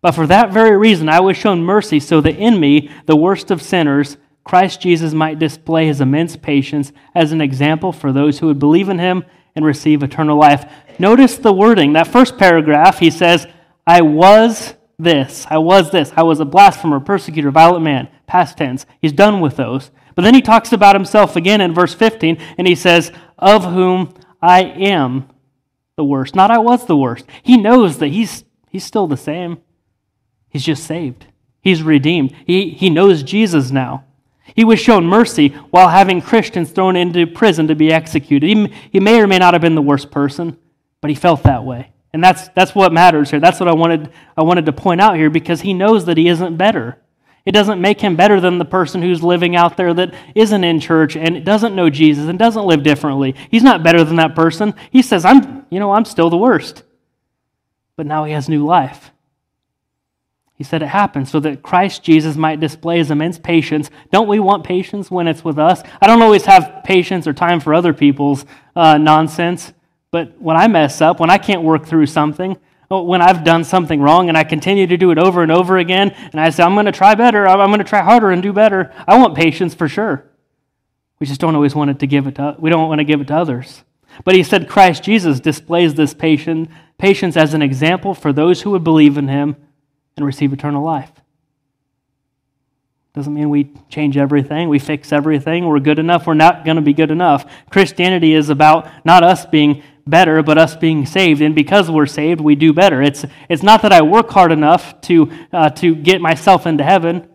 But 0.00 0.12
for 0.12 0.26
that 0.26 0.52
very 0.52 0.76
reason, 0.76 1.08
I 1.08 1.20
was 1.20 1.36
shown 1.36 1.62
mercy 1.62 2.00
so 2.00 2.20
that 2.20 2.36
in 2.36 2.58
me, 2.58 2.90
the 3.06 3.16
worst 3.16 3.50
of 3.50 3.62
sinners, 3.62 4.16
Christ 4.44 4.80
Jesus 4.80 5.12
might 5.12 5.38
display 5.38 5.86
his 5.86 6.00
immense 6.00 6.36
patience 6.36 6.92
as 7.14 7.30
an 7.30 7.40
example 7.40 7.92
for 7.92 8.12
those 8.12 8.38
who 8.40 8.48
would 8.48 8.58
believe 8.58 8.88
in 8.88 8.98
him 8.98 9.24
and 9.54 9.64
receive 9.64 10.02
eternal 10.02 10.36
life. 10.36 10.70
Notice 10.98 11.36
the 11.36 11.52
wording. 11.52 11.92
That 11.92 12.08
first 12.08 12.36
paragraph, 12.36 12.98
he 12.98 13.10
says, 13.10 13.46
I 13.86 14.02
was 14.02 14.74
this. 14.98 15.46
I 15.48 15.58
was 15.58 15.90
this. 15.90 16.12
I 16.16 16.22
was 16.22 16.40
a 16.40 16.44
blasphemer, 16.44 17.00
persecutor, 17.00 17.50
violent 17.50 17.84
man. 17.84 18.08
Past 18.26 18.58
tense. 18.58 18.86
He's 19.00 19.12
done 19.12 19.40
with 19.40 19.56
those. 19.56 19.90
But 20.14 20.22
then 20.22 20.34
he 20.34 20.42
talks 20.42 20.72
about 20.72 20.94
himself 20.96 21.36
again 21.36 21.60
in 21.60 21.74
verse 21.74 21.94
15, 21.94 22.38
and 22.58 22.66
he 22.66 22.74
says, 22.74 23.12
Of 23.38 23.64
whom 23.64 24.14
I 24.40 24.62
am 24.62 25.28
the 25.96 26.04
worst. 26.04 26.34
Not 26.34 26.50
I 26.50 26.58
was 26.58 26.86
the 26.86 26.96
worst. 26.96 27.26
He 27.42 27.56
knows 27.56 27.98
that 27.98 28.08
he's, 28.08 28.44
he's 28.68 28.84
still 28.84 29.06
the 29.06 29.16
same. 29.16 29.60
He's 30.48 30.64
just 30.64 30.84
saved. 30.84 31.26
He's 31.60 31.82
redeemed. 31.82 32.34
He, 32.46 32.70
he 32.70 32.90
knows 32.90 33.22
Jesus 33.22 33.70
now. 33.70 34.04
He 34.54 34.64
was 34.64 34.80
shown 34.80 35.06
mercy 35.06 35.48
while 35.70 35.88
having 35.88 36.20
Christians 36.20 36.70
thrown 36.70 36.96
into 36.96 37.26
prison 37.26 37.68
to 37.68 37.74
be 37.74 37.92
executed. 37.92 38.46
He, 38.46 38.72
he 38.90 39.00
may 39.00 39.20
or 39.20 39.26
may 39.26 39.38
not 39.38 39.54
have 39.54 39.62
been 39.62 39.76
the 39.76 39.82
worst 39.82 40.10
person, 40.10 40.58
but 41.00 41.10
he 41.10 41.14
felt 41.14 41.42
that 41.44 41.64
way. 41.64 41.92
And 42.12 42.22
that's, 42.22 42.48
that's 42.48 42.74
what 42.74 42.92
matters 42.92 43.30
here. 43.30 43.40
That's 43.40 43.60
what 43.60 43.68
I 43.68 43.74
wanted, 43.74 44.12
I 44.36 44.42
wanted 44.42 44.66
to 44.66 44.72
point 44.72 45.00
out 45.00 45.16
here 45.16 45.30
because 45.30 45.62
he 45.62 45.72
knows 45.72 46.04
that 46.04 46.18
he 46.18 46.28
isn't 46.28 46.56
better. 46.56 46.98
It 47.44 47.52
doesn't 47.52 47.80
make 47.80 48.00
him 48.00 48.14
better 48.14 48.40
than 48.40 48.58
the 48.58 48.64
person 48.64 49.02
who's 49.02 49.22
living 49.22 49.56
out 49.56 49.76
there 49.76 49.92
that 49.94 50.14
isn't 50.34 50.64
in 50.64 50.78
church 50.78 51.16
and 51.16 51.44
doesn't 51.44 51.74
know 51.74 51.90
Jesus 51.90 52.28
and 52.28 52.38
doesn't 52.38 52.66
live 52.66 52.82
differently. 52.82 53.34
He's 53.50 53.64
not 53.64 53.82
better 53.82 54.04
than 54.04 54.16
that 54.16 54.36
person. 54.36 54.74
He 54.90 55.02
says, 55.02 55.24
I'm, 55.24 55.66
you 55.68 55.80
know, 55.80 55.92
I'm 55.92 56.04
still 56.04 56.30
the 56.30 56.36
worst. 56.36 56.84
But 57.96 58.06
now 58.06 58.24
he 58.24 58.32
has 58.32 58.48
new 58.48 58.64
life. 58.64 59.10
He 60.54 60.64
said 60.64 60.82
it 60.82 60.88
happened 60.88 61.28
so 61.28 61.40
that 61.40 61.62
Christ 61.62 62.04
Jesus 62.04 62.36
might 62.36 62.60
display 62.60 62.98
his 62.98 63.10
immense 63.10 63.36
patience. 63.36 63.90
Don't 64.12 64.28
we 64.28 64.38
want 64.38 64.62
patience 64.62 65.10
when 65.10 65.26
it's 65.26 65.44
with 65.44 65.58
us? 65.58 65.82
I 66.00 66.06
don't 66.06 66.22
always 66.22 66.44
have 66.44 66.82
patience 66.84 67.26
or 67.26 67.32
time 67.32 67.58
for 67.58 67.74
other 67.74 67.92
people's 67.92 68.46
uh, 68.76 68.96
nonsense, 68.96 69.72
but 70.12 70.40
when 70.40 70.56
I 70.56 70.68
mess 70.68 71.00
up, 71.00 71.18
when 71.18 71.30
I 71.30 71.38
can't 71.38 71.62
work 71.62 71.86
through 71.86 72.06
something, 72.06 72.56
when 73.00 73.22
I've 73.22 73.44
done 73.44 73.64
something 73.64 74.00
wrong 74.00 74.28
and 74.28 74.36
I 74.36 74.44
continue 74.44 74.86
to 74.86 74.96
do 74.96 75.10
it 75.10 75.18
over 75.18 75.42
and 75.42 75.50
over 75.50 75.78
again, 75.78 76.10
and 76.10 76.40
I 76.40 76.50
say, 76.50 76.62
I'm 76.62 76.74
going 76.74 76.86
to 76.86 76.92
try 76.92 77.14
better, 77.14 77.46
I'm 77.48 77.70
going 77.70 77.78
to 77.78 77.84
try 77.84 78.02
harder 78.02 78.30
and 78.30 78.42
do 78.42 78.52
better, 78.52 78.92
I 79.08 79.18
want 79.18 79.34
patience 79.34 79.74
for 79.74 79.88
sure. 79.88 80.24
We 81.18 81.26
just 81.26 81.40
don't 81.40 81.54
always 81.54 81.74
want 81.74 81.90
it 81.90 81.98
to 82.00 82.06
give 82.06 82.26
it 82.26 82.36
to, 82.36 82.56
we 82.58 82.70
don't 82.70 82.88
want 82.88 82.98
to 82.98 83.04
give 83.04 83.20
it 83.20 83.28
to 83.28 83.36
others. 83.36 83.82
But 84.24 84.34
he 84.34 84.42
said 84.42 84.68
Christ 84.68 85.02
Jesus 85.02 85.40
displays 85.40 85.94
this 85.94 86.12
patience, 86.12 86.68
patience 86.98 87.36
as 87.36 87.54
an 87.54 87.62
example 87.62 88.14
for 88.14 88.32
those 88.32 88.62
who 88.62 88.70
would 88.72 88.84
believe 88.84 89.16
in 89.16 89.28
him 89.28 89.56
and 90.16 90.26
receive 90.26 90.52
eternal 90.52 90.84
life. 90.84 91.10
Doesn't 93.14 93.34
mean 93.34 93.50
we 93.50 93.70
change 93.90 94.16
everything, 94.16 94.70
we 94.70 94.78
fix 94.78 95.12
everything, 95.12 95.66
we're 95.66 95.80
good 95.80 95.98
enough, 95.98 96.26
we're 96.26 96.32
not 96.32 96.64
going 96.64 96.76
to 96.76 96.82
be 96.82 96.94
good 96.94 97.10
enough. 97.10 97.44
Christianity 97.68 98.32
is 98.32 98.48
about 98.48 98.88
not 99.04 99.22
us 99.22 99.44
being 99.44 99.82
better, 100.06 100.42
but 100.42 100.58
us 100.58 100.76
being 100.76 101.06
saved. 101.06 101.40
And 101.40 101.54
because 101.54 101.90
we're 101.90 102.06
saved, 102.06 102.40
we 102.40 102.54
do 102.54 102.72
better. 102.72 103.02
It's, 103.02 103.24
it's 103.48 103.62
not 103.62 103.82
that 103.82 103.92
I 103.92 104.02
work 104.02 104.30
hard 104.30 104.52
enough 104.52 105.00
to, 105.02 105.30
uh, 105.52 105.70
to 105.70 105.94
get 105.94 106.20
myself 106.20 106.66
into 106.66 106.84
heaven, 106.84 107.28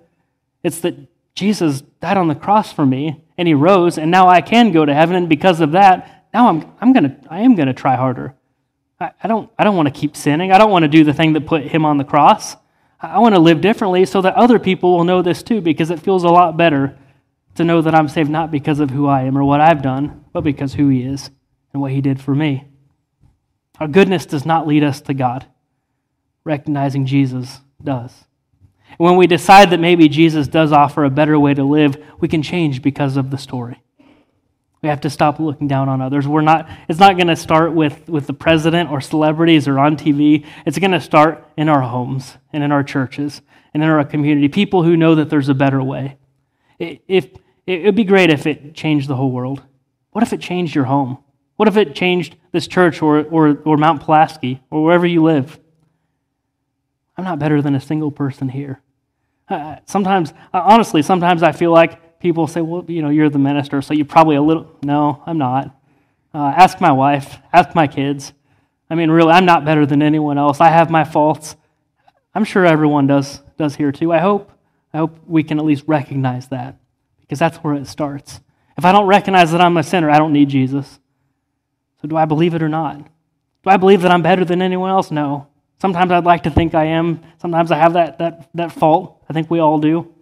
it's 0.64 0.80
that 0.82 0.96
Jesus 1.36 1.82
died 2.02 2.18
on 2.18 2.28
the 2.28 2.36
cross 2.36 2.74
for 2.74 2.86
me 2.86 3.24
and 3.38 3.48
he 3.48 3.54
rose 3.54 3.98
and 3.98 4.10
now 4.10 4.28
I 4.28 4.42
can 4.42 4.72
go 4.72 4.86
to 4.86 4.94
heaven 4.94 5.16
and 5.16 5.30
because 5.30 5.62
of 5.62 5.72
that, 5.74 6.26
now 6.34 6.50
I'm, 6.50 6.72
I'm 6.82 6.94
gonna, 6.94 7.18
I 7.30 7.42
am 7.42 7.56
going 7.56 7.68
to 7.68 7.74
try 7.74 7.96
harder. 7.96 8.34
I, 9.00 9.12
I 9.24 9.28
don't, 9.28 9.50
I 9.58 9.64
don't 9.64 9.76
want 9.76 9.88
to 9.88 9.98
keep 9.98 10.16
sinning. 10.16 10.52
I 10.52 10.58
don't 10.58 10.72
want 10.72 10.84
to 10.84 10.90
do 10.90 11.04
the 11.04 11.14
thing 11.14 11.34
that 11.34 11.46
put 11.46 11.64
him 11.64 11.86
on 11.86 11.98
the 11.98 12.04
cross. 12.04 12.56
I 13.00 13.20
want 13.20 13.36
to 13.36 13.40
live 13.40 13.62
differently 13.62 14.06
so 14.06 14.22
that 14.22 14.34
other 14.34 14.58
people 14.58 14.98
will 14.98 15.04
know 15.04 15.22
this 15.22 15.44
too 15.44 15.62
because 15.62 15.92
it 15.92 16.00
feels 16.00 16.24
a 16.24 16.30
lot 16.30 16.58
better 16.58 16.98
to 17.56 17.64
know 17.64 17.82
that 17.82 17.94
I'm 17.94 18.08
saved 18.08 18.30
not 18.30 18.52
because 18.52 18.80
of 18.80 18.90
who 18.90 19.08
I 19.08 19.24
am 19.24 19.38
or 19.38 19.44
what 19.44 19.62
I've 19.62 19.82
done, 19.82 20.26
but 20.34 20.44
because 20.44 20.74
who 20.74 20.90
he 20.90 21.04
is 21.04 21.30
and 21.78 21.82
what 21.84 21.92
he 21.92 22.02
did 22.02 22.20
for 22.20 22.34
me. 22.34 22.66
Our 23.80 23.88
goodness 23.88 24.26
does 24.26 24.48
not 24.48 24.66
lead 24.66 24.84
us 24.84 25.00
to 25.02 25.14
God. 25.14 25.46
Recognizing 26.44 27.06
Jesus 27.06 27.62
does. 27.84 28.26
When 28.98 29.16
we 29.16 29.28
decide 29.28 29.70
that 29.70 29.80
maybe 29.80 30.10
Jesus 30.10 30.48
does 30.48 30.72
offer 30.72 31.04
a 31.04 31.12
better 31.12 31.40
way 31.40 31.54
to 31.54 31.64
live, 31.64 32.04
we 32.20 32.28
can 32.28 32.42
change 32.42 32.82
because 32.82 33.16
of 33.16 33.30
the 33.30 33.38
story. 33.38 33.80
We 34.82 34.90
have 34.90 35.02
to 35.02 35.10
stop 35.12 35.40
looking 35.40 35.68
down 35.68 35.88
on 35.88 36.02
others. 36.02 36.28
We're 36.28 36.42
not, 36.42 36.68
it's 36.90 37.00
not 37.00 37.16
going 37.16 37.28
to 37.28 37.36
start 37.36 37.74
with, 37.74 38.10
with 38.10 38.26
the 38.26 38.34
president 38.34 38.90
or 38.90 39.00
celebrities 39.00 39.68
or 39.68 39.78
on 39.78 39.98
TV. 39.98 40.48
It's 40.66 40.80
going 40.80 40.92
to 40.92 41.02
start 41.02 41.48
in 41.58 41.70
our 41.70 41.82
homes 41.82 42.38
and 42.52 42.64
in 42.64 42.72
our 42.72 42.84
churches 42.84 43.44
and 43.72 43.84
in 43.84 43.90
our 43.90 44.04
community. 44.04 44.48
People 44.48 44.82
who 44.82 44.98
know 44.98 45.14
that 45.14 45.30
there's 45.30 45.50
a 45.50 45.54
better 45.54 45.84
way. 45.84 46.18
If, 46.80 47.28
it 47.68 47.84
would 47.84 47.96
be 47.96 48.04
great 48.04 48.32
if 48.32 48.48
it 48.48 48.74
changed 48.74 49.08
the 49.08 49.16
whole 49.16 49.32
world. 49.32 49.62
What 50.12 50.24
if 50.24 50.34
it 50.34 50.42
changed 50.42 50.74
your 50.74 50.86
home? 50.86 51.20
What 51.58 51.68
if 51.68 51.76
it 51.76 51.96
changed 51.96 52.36
this 52.52 52.68
church 52.68 53.02
or, 53.02 53.24
or, 53.26 53.58
or 53.66 53.78
Mount 53.78 54.02
Pulaski 54.02 54.62
or 54.70 54.84
wherever 54.84 55.06
you 55.06 55.24
live? 55.24 55.60
I'm 57.18 57.26
not 57.26 57.40
better 57.40 57.62
than 57.62 57.76
a 57.76 57.82
single 57.82 58.12
person 58.12 58.48
here. 58.48 58.82
Uh, 59.50 59.78
sometimes, 59.86 60.32
uh, 60.54 60.62
honestly, 60.64 61.02
sometimes 61.02 61.42
I 61.42 61.52
feel 61.52 61.72
like 61.72 62.20
people 62.20 62.48
say, 62.48 62.62
well, 62.62 62.86
you 62.88 63.02
know, 63.02 63.10
you're 63.10 63.30
the 63.30 63.40
minister, 63.40 63.82
so 63.82 63.94
you're 63.94 64.06
probably 64.06 64.36
a 64.36 64.42
little. 64.42 64.72
No, 64.84 65.24
I'm 65.26 65.38
not. 65.38 65.76
Uh, 66.34 66.54
ask 66.56 66.80
my 66.80 66.92
wife, 66.92 67.38
ask 67.52 67.74
my 67.74 67.88
kids. 67.88 68.34
I 68.90 68.96
mean, 68.96 69.10
really, 69.10 69.32
I'm 69.32 69.46
not 69.46 69.66
better 69.66 69.86
than 69.86 70.02
anyone 70.02 70.38
else. 70.38 70.62
I 70.62 70.70
have 70.70 70.90
my 70.92 71.04
faults. 71.04 71.56
I'm 72.36 72.44
sure 72.44 72.66
everyone 72.66 73.08
does, 73.08 73.42
does 73.58 73.76
here 73.76 73.92
too. 73.92 74.14
I 74.14 74.20
hope. 74.20 74.52
I 74.94 74.98
hope 74.98 75.18
we 75.26 75.44
can 75.44 75.60
at 75.60 75.66
least 75.66 75.86
recognize 75.88 76.48
that 76.50 76.78
because 77.22 77.40
that's 77.40 77.58
where 77.58 77.74
it 77.74 77.88
starts. 77.88 78.42
If 78.78 78.86
I 78.86 78.92
don't 78.92 79.08
recognize 79.08 79.52
that 79.52 79.62
I'm 79.62 79.76
a 79.78 79.84
sinner, 79.84 80.10
I 80.10 80.18
don't 80.18 80.34
need 80.34 80.50
Jesus. 80.50 81.00
So, 82.02 82.08
do 82.08 82.16
I 82.16 82.26
believe 82.26 82.54
it 82.54 82.62
or 82.62 82.70
not? 82.70 82.98
Do 82.98 83.70
I 83.70 83.78
believe 83.78 84.02
that 84.02 84.12
I'm 84.12 84.22
better 84.22 84.46
than 84.46 84.62
anyone 84.62 84.90
else? 84.90 85.12
No. 85.12 85.48
Sometimes 85.80 86.12
I'd 86.12 86.26
like 86.26 86.44
to 86.44 86.50
think 86.50 86.74
I 86.74 86.86
am. 86.86 87.22
Sometimes 87.40 87.72
I 87.72 87.78
have 87.78 87.94
that, 87.94 88.18
that, 88.20 88.50
that 88.56 88.72
fault. 88.72 89.24
I 89.30 89.34
think 89.34 89.50
we 89.50 89.60
all 89.60 89.80
do. 89.80 90.14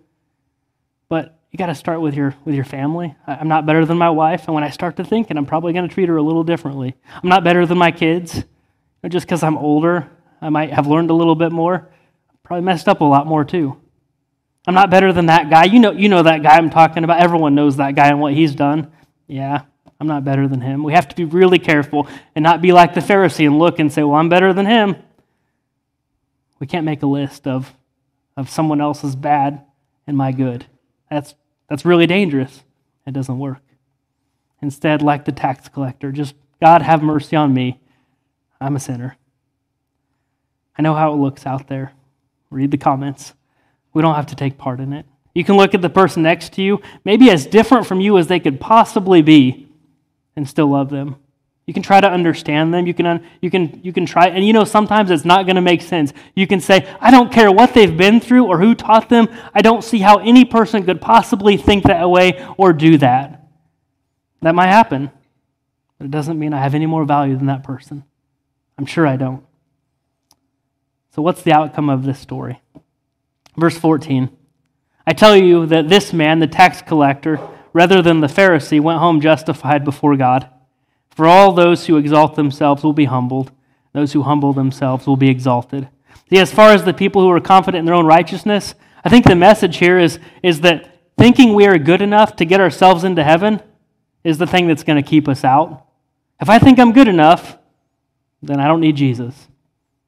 But 1.08 1.38
you 1.52 1.58
got 1.58 1.68
to 1.68 1.76
start 1.76 2.02
with 2.02 2.16
your, 2.16 2.36
with 2.44 2.56
your 2.56 2.66
family. 2.66 3.16
I'm 3.26 3.48
not 3.48 3.66
better 3.66 3.86
than 3.86 3.98
my 3.98 4.10
wife. 4.10 4.46
And 4.48 4.56
when 4.56 4.64
I 4.64 4.70
start 4.70 4.98
to 4.98 5.04
think 5.04 5.32
it, 5.32 5.38
I'm 5.38 5.46
probably 5.46 5.74
going 5.74 5.88
to 5.88 5.94
treat 5.94 6.10
her 6.10 6.18
a 6.18 6.22
little 6.22 6.44
differently. 6.44 6.96
I'm 7.24 7.30
not 7.30 7.44
better 7.44 7.66
than 7.66 7.78
my 7.78 7.92
kids. 7.92 8.44
Just 9.08 9.28
because 9.28 9.44
I'm 9.44 9.58
older, 9.58 10.10
I 10.42 10.50
might 10.50 10.74
have 10.74 10.88
learned 10.88 11.12
a 11.12 11.14
little 11.14 11.36
bit 11.36 11.52
more. 11.52 11.90
Probably 12.44 12.66
messed 12.66 12.90
up 12.90 13.02
a 13.02 13.06
lot 13.06 13.28
more 13.28 13.46
too. 13.46 13.78
I'm 14.68 14.74
not 14.74 14.90
better 14.90 15.14
than 15.14 15.28
that 15.28 15.50
guy. 15.50 15.66
You 15.66 15.80
know, 15.80 15.92
you 15.92 16.10
know 16.10 16.24
that 16.24 16.42
guy 16.42 16.58
I'm 16.58 16.72
talking 16.72 17.04
about. 17.04 17.22
Everyone 17.22 17.54
knows 17.54 17.78
that 17.78 17.96
guy 17.96 18.08
and 18.08 18.20
what 18.20 18.34
he's 18.34 18.56
done. 18.56 18.92
Yeah, 19.28 19.62
I'm 20.00 20.08
not 20.08 20.26
better 20.26 20.48
than 20.48 20.62
him. 20.62 20.84
We 20.84 20.94
have 20.94 21.08
to 21.08 21.16
be 21.16 21.24
really 21.24 21.60
careful 21.60 22.08
and 22.36 22.44
not 22.44 22.62
be 22.62 22.72
like 22.72 22.94
the 22.94 23.00
Pharisee 23.00 23.46
and 23.46 23.58
look 23.58 23.80
and 23.80 23.92
say, 23.92 24.04
well, 24.04 24.20
I'm 24.20 24.30
better 24.30 24.54
than 24.54 24.66
him. 24.66 24.96
We 26.60 26.68
can't 26.68 26.86
make 26.86 27.02
a 27.02 27.08
list 27.08 27.48
of, 27.48 27.74
of 28.36 28.50
someone 28.50 28.82
else's 28.82 29.16
bad 29.16 29.64
and 30.06 30.18
my 30.18 30.32
good. 30.32 30.66
That's, 31.10 31.36
that's 31.70 31.86
really 31.86 32.08
dangerous. 32.08 32.64
It 33.08 33.14
doesn't 33.14 33.40
work. 33.40 33.62
Instead, 34.62 35.02
like 35.02 35.26
the 35.26 35.32
tax 35.32 35.70
collector, 35.70 36.12
just 36.12 36.36
God 36.62 36.82
have 36.82 37.04
mercy 37.04 37.36
on 37.36 37.54
me. 37.54 37.80
I'm 38.60 38.76
a 38.76 38.80
sinner. 38.80 39.18
I 40.78 40.82
know 40.82 40.94
how 40.94 41.14
it 41.14 41.18
looks 41.18 41.46
out 41.46 41.68
there. 41.68 41.94
Read 42.50 42.72
the 42.72 42.78
comments. 42.78 43.34
We 43.94 44.02
don't 44.02 44.16
have 44.16 44.28
to 44.28 44.36
take 44.36 44.58
part 44.58 44.80
in 44.80 44.92
it. 44.92 45.06
You 45.34 45.44
can 45.44 45.58
look 45.58 45.74
at 45.74 45.82
the 45.82 45.90
person 45.90 46.24
next 46.24 46.54
to 46.54 46.62
you, 46.62 46.82
maybe 47.04 47.30
as 47.30 47.46
different 47.46 47.86
from 47.86 48.00
you 48.00 48.18
as 48.18 48.28
they 48.28 48.40
could 48.40 48.60
possibly 48.60 49.22
be, 49.22 49.65
and 50.36 50.48
still 50.48 50.68
love 50.68 50.90
them. 50.90 51.16
You 51.66 51.74
can 51.74 51.82
try 51.82 52.00
to 52.00 52.10
understand 52.10 52.74
them. 52.74 52.86
You 52.86 52.94
can, 52.94 53.26
you 53.42 53.50
can, 53.50 53.80
you 53.84 53.92
can 53.92 54.06
try, 54.06 54.28
and 54.28 54.46
you 54.46 54.54
know, 54.54 54.66
sometimes 54.66 55.10
it's 55.10 55.26
not 55.26 55.46
going 55.46 55.56
to 55.56 55.62
make 55.62 55.82
sense. 55.82 56.14
You 56.36 56.46
can 56.46 56.62
say, 56.62 56.88
I 57.00 57.10
don't 57.10 57.32
care 57.32 57.52
what 57.52 57.74
they've 57.74 57.96
been 57.96 58.20
through 58.20 58.46
or 58.46 58.60
who 58.60 58.76
taught 58.76 59.10
them. 59.10 59.28
I 59.54 59.62
don't 59.62 59.84
see 59.84 60.00
how 60.00 60.18
any 60.18 60.46
person 60.46 60.86
could 60.86 61.02
possibly 61.02 61.58
think 61.58 61.86
that 61.86 62.08
way 62.10 62.46
or 62.58 62.72
do 62.72 63.00
that. 63.00 63.48
That 64.44 64.54
might 64.54 64.68
happen, 64.68 65.10
but 65.98 66.06
it 66.06 66.12
doesn't 66.12 66.38
mean 66.38 66.54
I 66.54 66.62
have 66.62 66.76
any 66.76 66.86
more 66.86 67.04
value 67.04 67.36
than 67.36 67.48
that 67.48 67.64
person. 67.64 68.04
I'm 68.78 68.86
sure 68.86 69.08
I 69.08 69.16
don't. 69.16 69.44
So, 71.16 71.24
what's 71.24 71.42
the 71.42 71.54
outcome 71.54 71.90
of 71.90 72.04
this 72.04 72.20
story? 72.20 72.62
Verse 73.58 73.78
14 73.78 74.30
I 75.08 75.14
tell 75.14 75.36
you 75.36 75.66
that 75.68 75.88
this 75.88 76.14
man, 76.14 76.40
the 76.40 76.48
tax 76.48 76.82
collector, 76.82 77.40
rather 77.76 78.02
than 78.02 78.22
the 78.22 78.28
Pharisee, 78.28 78.80
went 78.80 79.00
home 79.00 79.20
justified 79.20 79.84
before 79.84 80.16
God. 80.16 80.48
For 81.10 81.28
all 81.28 81.52
those 81.52 81.88
who 81.88 81.98
exalt 81.98 82.36
themselves 82.36 82.86
will 82.86 82.94
be 82.94 83.04
humbled, 83.04 83.52
those 83.92 84.14
who 84.14 84.22
humble 84.22 84.54
themselves 84.54 85.06
will 85.06 85.18
be 85.18 85.28
exalted. 85.28 85.90
See, 86.30 86.38
as 86.38 86.54
far 86.54 86.72
as 86.72 86.86
the 86.86 86.94
people 86.94 87.22
who 87.22 87.30
are 87.32 87.42
confident 87.42 87.80
in 87.80 87.86
their 87.86 87.94
own 87.94 88.06
righteousness, 88.06 88.76
I 89.04 89.10
think 89.10 89.26
the 89.26 89.36
message 89.36 89.76
here 89.76 90.00
is, 90.00 90.20
is 90.42 90.62
that 90.62 91.02
thinking 91.18 91.54
we 91.54 91.68
are 91.68 91.78
good 91.78 92.02
enough 92.02 92.38
to 92.38 92.46
get 92.46 92.62
ourselves 92.62 93.04
into 93.04 93.26
heaven 93.26 93.62
is 94.24 94.38
the 94.38 94.48
thing 94.48 94.68
that's 94.68 94.84
going 94.84 95.04
to 95.04 95.08
keep 95.08 95.28
us 95.28 95.44
out. 95.44 95.86
If 96.40 96.50
I 96.50 96.60
think 96.60 96.80
I'm 96.80 96.94
good 96.94 97.10
enough, 97.10 97.58
then 98.42 98.62
I 98.62 98.68
don't 98.68 98.80
need 98.80 98.96
Jesus. 98.96 99.50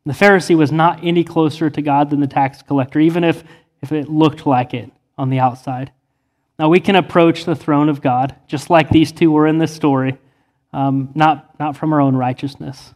The 0.05 0.13
Pharisee 0.13 0.55
was 0.55 0.71
not 0.71 1.03
any 1.03 1.25
closer 1.25 1.69
to 1.69 1.81
God 1.81 2.11
than 2.11 2.21
the 2.21 2.27
tax 2.27 2.61
collector, 2.61 3.01
even 3.01 3.25
if, 3.25 3.43
if 3.81 3.91
it 3.91 4.07
looked 4.07 4.45
like 4.45 4.73
it 4.73 4.89
on 5.17 5.29
the 5.29 5.39
outside. 5.39 5.91
Now, 6.59 6.69
we 6.69 6.79
can 6.79 6.95
approach 6.95 7.45
the 7.45 7.55
throne 7.55 7.87
of 7.87 8.01
God, 8.01 8.35
just 8.47 8.69
like 8.69 8.89
these 8.89 9.11
two 9.11 9.31
were 9.31 9.45
in 9.45 9.59
this 9.59 9.73
story, 9.73 10.17
um, 10.73 11.11
not, 11.13 11.59
not 11.59 11.77
from 11.77 11.93
our 11.93 12.01
own 12.01 12.15
righteousness, 12.15 12.95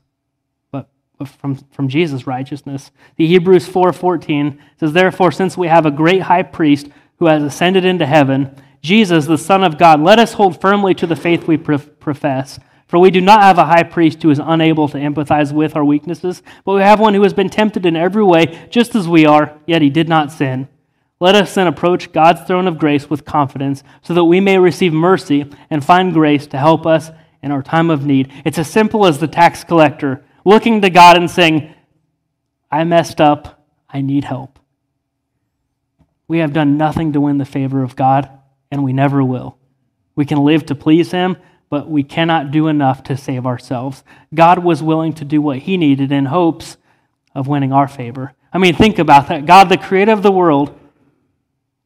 but, 0.72 0.90
but 1.20 1.28
from, 1.28 1.56
from 1.72 1.88
Jesus' 1.88 2.26
righteousness. 2.26 2.92
The 3.18 3.28
Hebrews 3.28 3.70
4.14 3.70 4.58
says, 4.80 4.94
Therefore, 4.94 5.32
since 5.32 5.58
we 5.58 5.68
have 5.68 5.86
a 5.86 5.92
great 5.92 6.24
high 6.24 6.44
priest 6.44 6.88
who 7.18 7.28
has 7.28 7.44
ascended 7.44 7.86
into 7.86 8.08
heaven, 8.08 8.56
Jesus, 8.82 9.28
the 9.28 9.38
Son 9.38 9.64
of 9.64 9.78
God, 9.78 10.02
let 10.02 10.18
us 10.18 10.34
hold 10.34 10.60
firmly 10.60 10.96
to 10.96 11.06
the 11.06 11.16
faith 11.16 11.48
we 11.48 11.58
profess. 11.58 12.60
For 12.88 12.98
we 12.98 13.12
do 13.12 13.22
not 13.22 13.44
have 13.44 13.60
a 13.60 13.66
high 13.66 13.84
priest 13.84 14.24
who 14.24 14.32
is 14.32 14.42
unable 14.44 14.90
to 14.90 14.98
empathize 14.98 15.54
with 15.54 15.76
our 15.76 15.86
weaknesses, 15.86 16.42
but 16.66 16.74
we 16.74 16.82
have 16.82 17.00
one 17.00 17.14
who 17.14 17.24
has 17.24 17.34
been 17.34 17.48
tempted 17.48 17.86
in 17.86 17.96
every 17.96 18.24
way, 18.24 18.68
just 18.70 18.96
as 18.96 19.08
we 19.08 19.26
are, 19.26 19.58
yet 19.68 19.84
he 19.84 19.90
did 19.90 20.10
not 20.10 20.32
sin. 20.32 20.68
Let 21.22 21.36
us 21.36 21.54
then 21.54 21.68
approach 21.68 22.12
God's 22.12 22.42
throne 22.42 22.68
of 22.68 22.80
grace 22.80 23.08
with 23.08 23.26
confidence, 23.26 23.84
so 24.02 24.16
that 24.16 24.26
we 24.26 24.40
may 24.40 24.58
receive 24.58 24.92
mercy 24.92 25.46
and 25.70 25.86
find 25.86 26.12
grace 26.12 26.48
to 26.48 26.58
help 26.58 26.88
us 26.88 27.12
in 27.44 27.52
our 27.52 27.62
time 27.62 27.92
of 27.92 28.08
need. 28.08 28.32
It's 28.44 28.58
as 28.58 28.72
simple 28.72 29.06
as 29.06 29.20
the 29.20 29.28
tax 29.28 29.64
collector 29.64 30.26
looking 30.44 30.82
to 30.82 30.90
God 30.90 31.18
and 31.18 31.30
saying, 31.30 31.76
I 32.72 32.86
messed 32.86 33.22
up, 33.22 33.64
I 33.88 34.02
need 34.02 34.24
help. 34.24 34.58
We 36.28 36.40
have 36.40 36.54
done 36.54 36.76
nothing 36.76 37.14
to 37.14 37.22
win 37.22 37.38
the 37.38 37.46
favor 37.46 37.84
of 37.84 37.96
God, 37.96 38.28
and 38.72 38.84
we 38.84 38.92
never 38.92 39.24
will. 39.24 39.60
We 40.16 40.26
can 40.26 40.40
live 40.40 40.66
to 40.66 40.76
please 40.76 41.12
Him, 41.12 41.38
but 41.70 41.88
we 41.88 42.02
cannot 42.02 42.50
do 42.50 42.68
enough 42.68 43.04
to 43.04 43.16
save 43.16 43.46
ourselves. 43.46 44.04
God 44.34 44.60
was 44.64 44.82
willing 44.82 45.14
to 45.14 45.26
do 45.26 45.40
what 45.40 45.60
He 45.60 45.78
needed 45.78 46.12
in 46.12 46.26
hopes 46.26 46.78
of 47.36 47.48
winning 47.48 47.74
our 47.74 47.88
favor. 47.88 48.34
I 48.52 48.58
mean, 48.58 48.74
think 48.74 48.98
about 48.98 49.28
that. 49.28 49.46
God, 49.46 49.70
the 49.70 49.78
creator 49.78 50.14
of 50.14 50.24
the 50.24 50.32
world, 50.32 50.80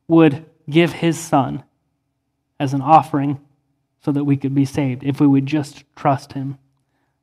would 0.07 0.45
give 0.69 0.93
his 0.93 1.17
son 1.19 1.63
as 2.59 2.73
an 2.73 2.81
offering 2.81 3.39
so 4.03 4.11
that 4.11 4.23
we 4.23 4.37
could 4.37 4.53
be 4.53 4.65
saved 4.65 5.03
if 5.03 5.19
we 5.19 5.27
would 5.27 5.45
just 5.45 5.83
trust 5.95 6.33
him. 6.33 6.57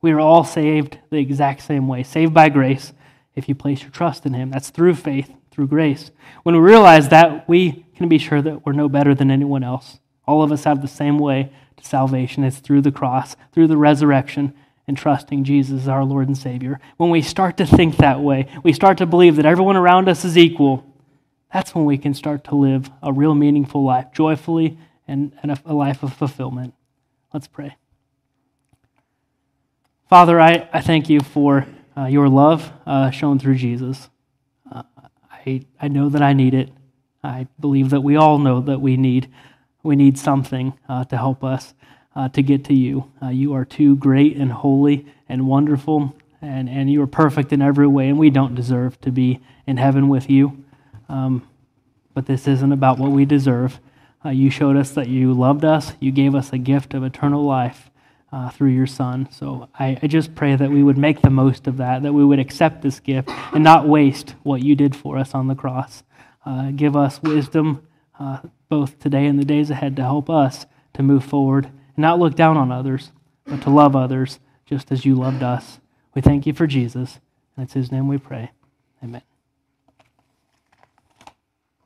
We 0.01 0.11
are 0.11 0.21
all 0.21 0.45
saved 0.45 0.99
the 1.11 1.19
exact 1.19 1.63
same 1.63 1.87
way, 1.87 2.03
saved 2.03 2.35
by 2.35 2.49
grace 2.49 2.93
if 3.35 3.49
you 3.49 3.55
place 3.55 3.83
your 3.83 3.91
trust 3.91 4.27
in 4.27 4.35
him. 4.35 4.51
That's 4.51 4.71
through 4.71 4.97
faith, 4.97 5.33
through 5.51 5.69
grace. 5.69 6.11
When 6.43 6.57
we 6.57 6.61
realize 6.61 7.09
that, 7.11 7.49
we 7.49 7.87
can 7.97 8.09
be 8.09 8.19
sure 8.19 8.43
that 8.43 8.67
we're 8.67 8.73
no 8.73 8.89
better 8.89 9.15
than 9.15 9.31
anyone 9.31 9.63
else. 9.63 10.01
All 10.27 10.43
of 10.43 10.51
us 10.51 10.65
have 10.65 10.83
the 10.83 10.89
same 10.89 11.19
way 11.19 11.53
to 11.77 11.85
salvation. 11.85 12.43
It's 12.43 12.59
through 12.59 12.83
the 12.83 12.93
cross, 12.93 13.37
through 13.53 13.69
the 13.69 13.77
resurrection, 13.77 14.55
and 14.89 14.97
trusting 14.99 15.45
Jesus 15.45 15.83
as 15.83 15.89
our 15.89 16.05
Lord 16.05 16.27
and 16.27 16.37
Savior. 16.37 16.81
When 16.97 17.11
we 17.11 17.23
start 17.23 17.57
to 17.59 17.67
think 17.67 17.97
that 17.97 18.21
way, 18.21 18.49
we 18.65 18.73
start 18.73 18.99
to 18.99 19.07
believe 19.07 19.37
that 19.37 19.47
everyone 19.47 19.77
around 19.77 20.09
us 20.09 20.25
is 20.25 20.37
equal 20.37 20.85
that's 21.53 21.75
when 21.75 21.85
we 21.85 21.99
can 21.99 22.15
start 22.15 22.45
to 22.45 22.55
live 22.55 22.91
a 23.03 23.13
real 23.13 23.35
meaningful 23.35 23.85
life, 23.85 24.07
joyfully, 24.13 24.79
and, 25.07 25.33
and 25.43 25.53
a, 25.53 25.59
a 25.67 25.75
life 25.75 26.03
of 26.03 26.13
fulfillment. 26.13 26.75
Let's 27.33 27.47
pray. 27.47 27.77
Father, 30.09 30.41
I, 30.41 30.69
I 30.73 30.81
thank 30.81 31.09
you 31.09 31.21
for 31.21 31.67
uh, 31.97 32.07
your 32.07 32.29
love 32.29 32.73
uh, 32.87 33.11
shown 33.11 33.39
through 33.39 33.57
Jesus. 33.57 34.09
Uh, 34.71 34.83
I, 35.31 35.65
I 35.81 35.89
know 35.89 36.09
that 36.09 36.23
I 36.23 36.33
need 36.33 36.55
it. 36.55 36.71
I 37.25 37.47
believe 37.61 37.91
that 37.91 38.01
we 38.01 38.17
all 38.17 38.39
know 38.39 38.61
that 38.61 38.81
we 38.81 38.97
need 38.97 39.31
we 39.83 39.97
need 39.97 40.17
something 40.17 40.75
uh, 40.89 41.05
to 41.07 41.17
help 41.17 41.43
us 41.43 41.75
uh, 42.15 42.29
to 42.29 42.43
get 42.43 42.65
to 42.67 42.75
you. 42.75 43.11
Uh, 43.21 43.29
you 43.29 43.53
are 43.55 43.65
too 43.65 43.97
great 43.97 44.37
and 44.37 44.53
holy 44.53 45.07
and 45.29 45.47
wonderful, 45.47 46.15
and, 46.41 46.69
and 46.69 46.91
you 46.91 47.03
are 47.03 47.07
perfect 47.07 47.53
in 47.53 47.61
every 47.61 47.89
way, 47.89 48.09
and 48.09 48.19
we 48.19 48.31
don't 48.31 48.55
deserve 48.55 49.01
to 49.01 49.11
be 49.11 49.41
in 49.67 49.79
heaven 49.79 50.09
with 50.09 50.31
you. 50.31 50.65
Um, 51.13 51.47
but 52.15 52.27
this 52.27 52.49
isn't 52.49 52.73
about 52.73 52.99
what 52.99 53.11
we 53.11 53.25
deserve. 53.25 53.79
Uh, 54.25 54.31
you 54.31 54.51
showed 54.51 54.77
us 54.77 54.93
that 54.93 55.09
you 55.09 55.33
loved 55.33 55.65
us, 55.65 55.93
you 56.01 56.11
gave 56.11 56.35
us 56.35 56.53
a 56.53 56.59
gift 56.59 56.95
of 56.95 57.05
eternal 57.05 57.45
life. 57.45 57.89
Uh, 58.35 58.49
through 58.49 58.71
your 58.71 58.87
son. 58.87 59.29
So 59.31 59.69
I, 59.79 59.99
I, 60.03 60.07
just 60.07 60.35
pray 60.35 60.57
that 60.57 60.71
we 60.71 60.83
would 60.83 60.97
make 60.97 61.21
the 61.21 61.29
most 61.29 61.67
of 61.67 61.77
that, 61.77 62.03
that 62.03 62.15
we 62.15 62.25
would 62.25 62.39
accept 62.39 62.81
this 62.81 62.99
gift 62.99 63.29
and 63.53 63.63
not 63.63 63.87
waste 63.87 64.37
what 64.43 64.63
you 64.63 64.75
did 64.75 64.97
for 64.97 65.19
us 65.19 65.35
on 65.35 65.49
the 65.49 65.55
cross. 65.55 66.03
Uh, 66.47 66.71
give 66.71 66.97
us 66.97 67.23
wisdom 67.23 67.87
uh, 68.19 68.39
both 68.71 68.99
today 68.99 69.27
and 69.27 69.39
the 69.39 69.45
days 69.45 69.69
ahead 69.69 69.97
to 69.97 70.03
help 70.03 70.31
us 70.31 70.65
to 70.95 71.03
move 71.03 71.25
forward 71.25 71.67
and 71.67 71.99
not 71.99 72.19
look 72.19 72.35
down 72.35 72.57
on 72.57 72.73
others, 72.73 73.13
but 73.45 73.61
to 73.61 73.69
love 73.69 73.95
others 73.95 74.39
just 74.65 74.91
as 74.91 75.05
you 75.05 75.15
loved 75.15 75.43
us. 75.43 75.79
We 76.15 76.23
thank 76.23 76.47
you 76.47 76.55
for 76.55 76.67
Jesus, 76.67 77.21
and 77.55 77.65
it's 77.65 77.75
his 77.75 77.93
name 77.93 78.09
we 78.09 78.17
pray. 78.17 78.53
Amen. 79.05 79.32